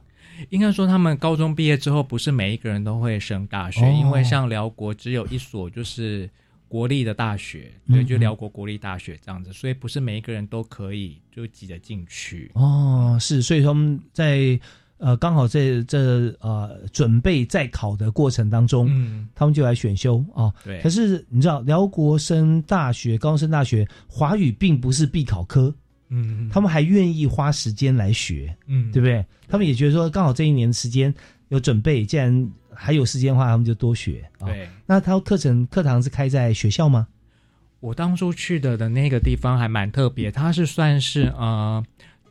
[0.50, 6.30] 应该说，他们高中毕业之后，不是每一个人都会升大学，哦因为像辽国只有一所就是
[6.68, 12.52] 国立的大学，嗯对，就辽国国立大学这样子，所以不是每一个人都可以就挤得进去。
[12.56, 14.60] 哦，是，所以他们在
[14.98, 20.54] 呃刚好在这呃准备在考的过程当中，嗯，他们就来选修啊。
[20.64, 25.74] 对可是你知道，辽国升大学、高中升大学，华语并不是必考科，
[26.12, 29.26] 嗯，他们还愿意花时间来学，嗯对不对？
[29.48, 31.12] 他们也觉得说，刚好这一年时间
[31.48, 34.46] 有准备，既然还有时间的话，他们就多学啊。
[34.48, 34.68] 对。
[34.86, 37.08] 那他课程课堂是开在学校吗？
[37.80, 41.84] 我当初去的的那个地方还蛮特别，它是算是呃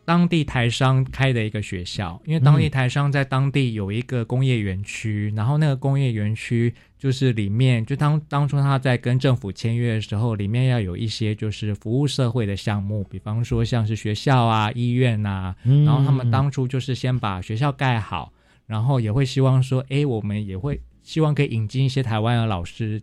[0.05, 18.32] 当地台商开的一个学校，因为当地台商在当地有一个工业园区，然后那个工业园区就是里面就当当初他在跟政府签约的时候，里面要有一些就是服务社会的项目，比方说像是学校啊、医院啊，嗯然后他们当初就是先把学校盖好，
[18.66, 23.01] 然后也会希望说，哎，我们也会希望可以引进一些台湾的老师。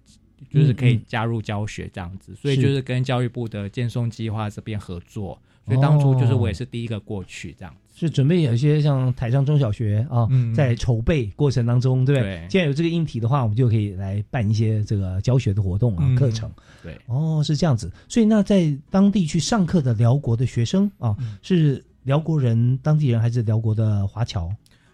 [0.52, 7.76] 就是可以加入教学这样子，所以就是跟教育部的建松计划这边合作，所以当初就是哦我也是第一个过去这样。
[8.00, 12.38] 是准备有一些像台上中小学啊，嗯在筹备过程当中，对不对？
[12.42, 16.48] 对既然有这个硬体的话，我们就可以来办一些这个教学的活动啊、嗯课程。
[16.84, 17.92] 对，哦，是这样子。
[18.08, 24.48] 所以那在当地去上课的辽国的学生啊，嗯是辽国人、当地人还是辽国的华侨？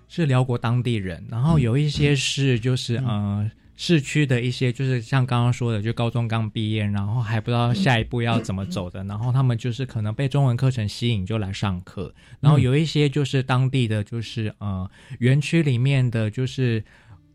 [0.07, 3.51] 是辽国当地人，然后有一些是就是、呃
[3.85, 16.81] 市区的一些，就是像刚刚说的，就高中刚毕业，然后还不知道下一步要怎么走的，然后他们就是可能被中文课程吸引就来上课，然后有一些就是当地的就是呃园区里面的就是。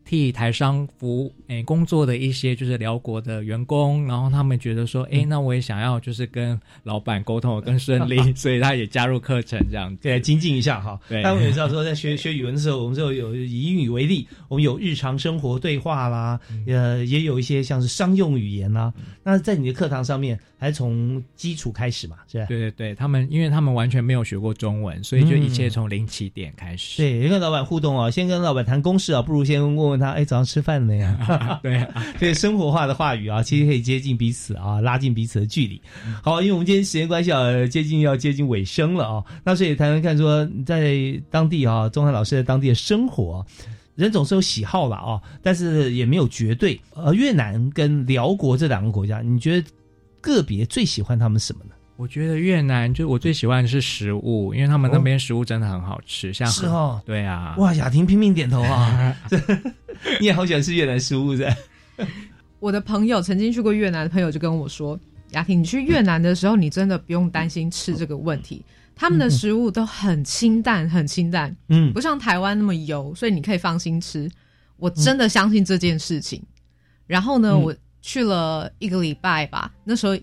[0.09, 10.01] 替台商服务诶工作的一些就是辽国的员工，然后他们觉得说，哎，那我也想要就是跟老板沟通得更顺利， 所以他也加入课程这样子。
[10.01, 10.99] 对，精进一下哈。
[11.07, 18.91] 对但我们也知道说，在学学语文的时候，我们就有以英语为例，我们有日常生活对话啦，呃，也有一些像是商用语言啦。
[19.21, 22.47] 那在你的课堂上面，还是从基础开始嘛，是吧？
[22.47, 26.97] 对对对，他们因为他们完全没有学过中文，所以就一切从零起点开始。
[26.97, 31.59] 对，跟老板互动啊，先跟老板谈公事啊，不如先问问他，哎，早上吃饭了没 啊？
[31.61, 31.85] 对，
[32.19, 35.81] 对，生活化的话语啊，其实可以接近彼此啊，拉近彼此的距离。
[36.23, 43.45] 好，因为我们今天时间关系啊，接近要接近尾声了啊，那所以谈谈看说，在当地啊，钟汉老师在当地的生活啊、
[43.95, 46.79] 人总是有喜好了啊，但是也没有绝对。
[46.93, 49.67] 呃，越南跟辽国这两个国家，你觉得
[50.21, 51.71] 个别最喜欢他们什么呢？
[51.99, 59.13] 我觉得越南就我最喜欢的是食物，因为他们那边食物真的很好吃，像是哦对啊，哇，雅婷拼命点头啊，
[60.21, 61.53] 你也好喜欢吃越南食物噻？
[62.61, 64.97] 我的朋友曾经去过越南的朋友就跟我说
[65.31, 68.63] ：“雅婷，你去越南的时候，你真的不用担心吃这个问题。
[68.95, 74.31] 他们的食物都很清淡，很清淡，嗯不像台湾那么油，所以你可以放心吃。
[74.77, 76.41] 我真的相信这件事情。
[77.07, 80.17] 然后呢，嗯我去了一个礼拜吧，那时候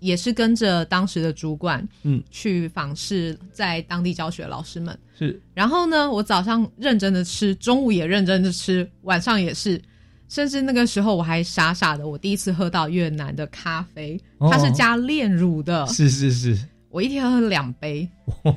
[0.00, 4.98] 也是跟着当时的主管，嗯，去访视在当地教学的老师们。
[5.18, 5.40] 是。
[5.54, 9.80] 然后呢，我早上认真的吃，中午也认真的吃，晚上也是，
[10.28, 14.50] 甚至那个时候我还傻傻的，我第一次喝到越南的咖啡，哦。
[14.50, 16.58] 它是加炼乳的，是是是，
[16.90, 18.08] 我一天喝了两杯，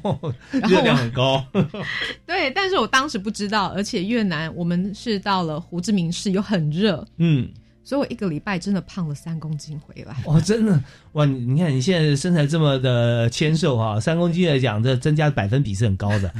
[0.51, 1.45] 热量很高。
[2.25, 7.49] 对，但是我当时不知道，而且越南我们是到了胡志明市，又很热，嗯，
[7.89, 10.15] 所以我一个礼拜真的胖了三公斤回来。
[10.25, 10.79] 哇，真的
[11.13, 11.25] 哇！
[11.25, 16.31] 你你看你现在身材这么的纤瘦哈、三公斤来讲，这增加百分比是很高的。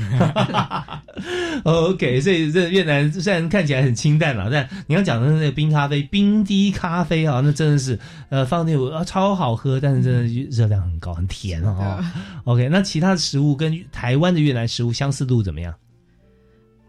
[1.65, 7.97] OK，所以这越南虽然看起来很清淡了，但你要讲的那个冰咖啡、冰滴咖啡啊，那真的是
[8.29, 10.21] 呃放那超好喝，但是真的
[10.51, 11.99] 热量很高，很甜哦。
[12.43, 15.73] OK，那其他的食物跟台湾的越南食物相似度怎么样？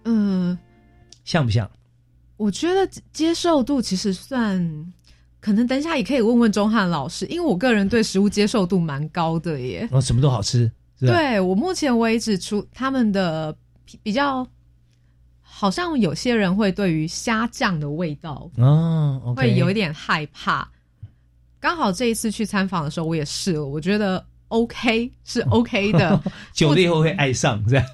[0.05, 0.59] 嗯，
[1.25, 1.67] 像不像？
[2.41, 4.59] 我觉得接受度其实算，
[5.41, 9.87] 可能等一下也可以问问钟汉老师，因为我个人对食物接受度蛮高的耶。
[9.93, 10.73] 哦，什么都好吃？
[10.99, 14.47] 对我目前为止，除他们的比比较，
[15.43, 20.67] 好像有些人会对于虾酱的味道哦会有一点害怕。
[21.61, 26.19] 刚好这一次去参访的时候，我也试了，我觉得 OK 是 OK 的，
[26.55, 27.85] 久了以后会爱上，这样。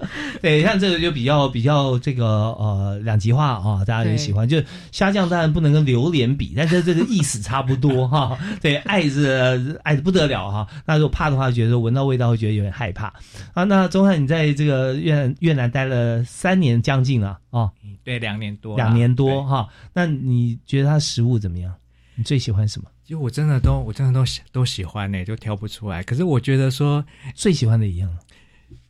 [0.40, 4.48] 对，像这个就比较比较这个呃两极化啊，大家也喜欢。
[4.48, 8.38] 就虾酱当然不能跟榴莲比，但是这个意思差不多哈。
[8.60, 10.66] 对，爱是爱的不得了哈。
[10.86, 13.12] 那如果怕的话，觉得闻到味道会觉得有点害怕
[13.54, 13.64] 啊。
[13.64, 17.70] 那钟汉，你在这个越南越南待了三年将近了哦，
[18.04, 19.68] 对，两年多，两年多哈。
[19.92, 21.74] 那你觉得它食物怎么样？
[22.14, 22.88] 你最喜欢什么？
[23.04, 26.02] 其实我真的都我真的都喜都喜欢呢、就挑不出来。
[26.02, 27.02] 可是我觉得说
[27.34, 28.10] 最喜欢的一样，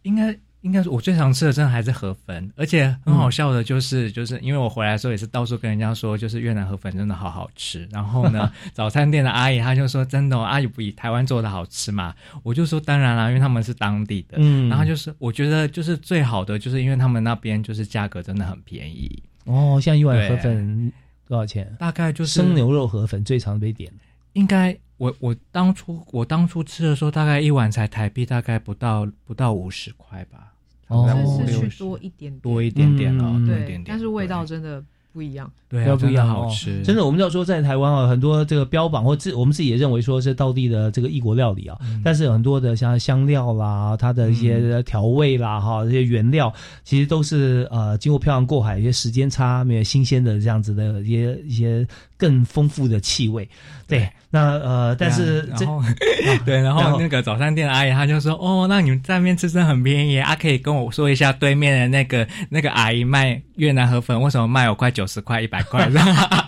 [0.02, 2.52] 应该应该是我最常吃的，真的还是河粉。
[2.56, 7.88] 而且很好笑的就是，就是因为我回来的时候也是到处跟人家说，就是越南河粉真的好好吃。
[7.92, 19.22] 然后呢， 早餐店的阿姨她就说：“真的、哦，阿姨比台湾做的好吃嘛？”我就说：“当然啦，因为他们是当地的。”嗯然后就是我觉得就是最好的，就是因为他们那边就是价格真的很便宜。
[19.44, 20.92] 哦，像一碗河粉
[21.26, 21.72] 多少钱？
[21.78, 23.92] 大概就是生牛肉河粉最常被点。
[24.34, 30.52] 应该我我当初我当初吃的时候，大概一碗才台币大概不到不到五十块吧，
[30.88, 31.08] 哦。
[31.46, 32.40] 是去多一点点。
[32.40, 34.82] 多一点点哦，嗯多一点点，，对但是味道真的
[35.12, 35.50] 不一样。
[35.68, 36.50] 对不一样好哦。
[36.50, 36.82] 吃。
[36.82, 42.00] 真的，我们要说在台湾啊，很多这个标榜或自我们自己也认为说是道地的这个异国料理啊，嗯。
[42.04, 46.52] 但是很多的像香料啦，它的一些调味啦，哈、这些原料
[46.84, 51.86] 其实都是呃经过漂洋过海，一些时间差，没有新鲜的这样子的一些一些
[52.18, 53.48] 更丰富的气味。
[53.86, 55.82] 对，那呃，但是然后
[56.44, 65.88] 对，然然后后那个早餐店的阿姨她就说：“哦，那你们在那边吃真的很便宜啊，可以跟我说一下对面的那个那个阿姨卖越南河粉为什么卖我快九十块一百块，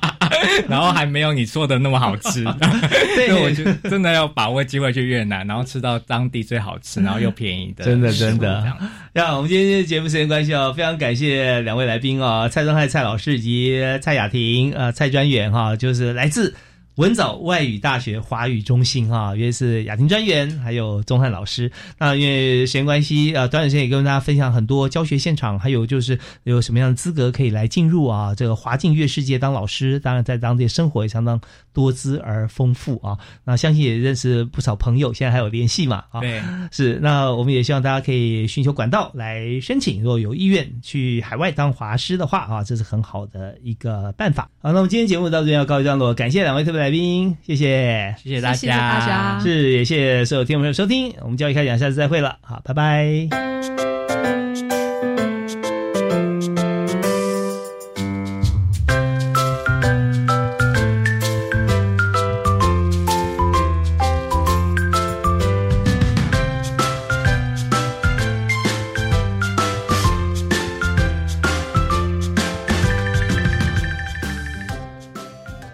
[0.68, 2.44] 然后还没有你说的那么好吃。
[3.14, 8.64] 对所以我就真的要把握机会去越南，然后吃到当地最好吃，然后又便宜的，真的真的。
[9.12, 16.54] 那我们今天节目时间关系哦，非常感谢两位来宾啊，蔡宗泰蔡老师以及蔡雅婷呃蔡专员哈、就是来自
[16.96, 21.70] 文藻外语大学华语中心啊，因为是雅婷专员，还有钟汉老师。
[21.98, 28.34] 那因为时间关系，呃，短短时间也跟大家分享很多教学现场，还有就是有什么样的资格可以来进入啊？
[28.34, 31.40] 这个华进乐世界当老师，当然在当地生活也相当
[31.72, 33.16] 多姿而丰富啊。
[33.44, 36.04] 那相信也认识不少朋友，现在还有联系嘛？
[36.10, 36.98] 啊，对，是。
[37.00, 44.50] 那我们也希望大家可以寻求管道来申请，如果有意愿去海外当华师的话啊，这是很好的一个办法。
[44.60, 46.90] 好，那么今天节目到这边要告一段落，感谢两位特别来。
[46.90, 53.99] 宾，谢谢，谢谢大家，谢谢大家，是也谢谢所有听众朋友收听，我们教育开讲，下次再会了，好，拜拜。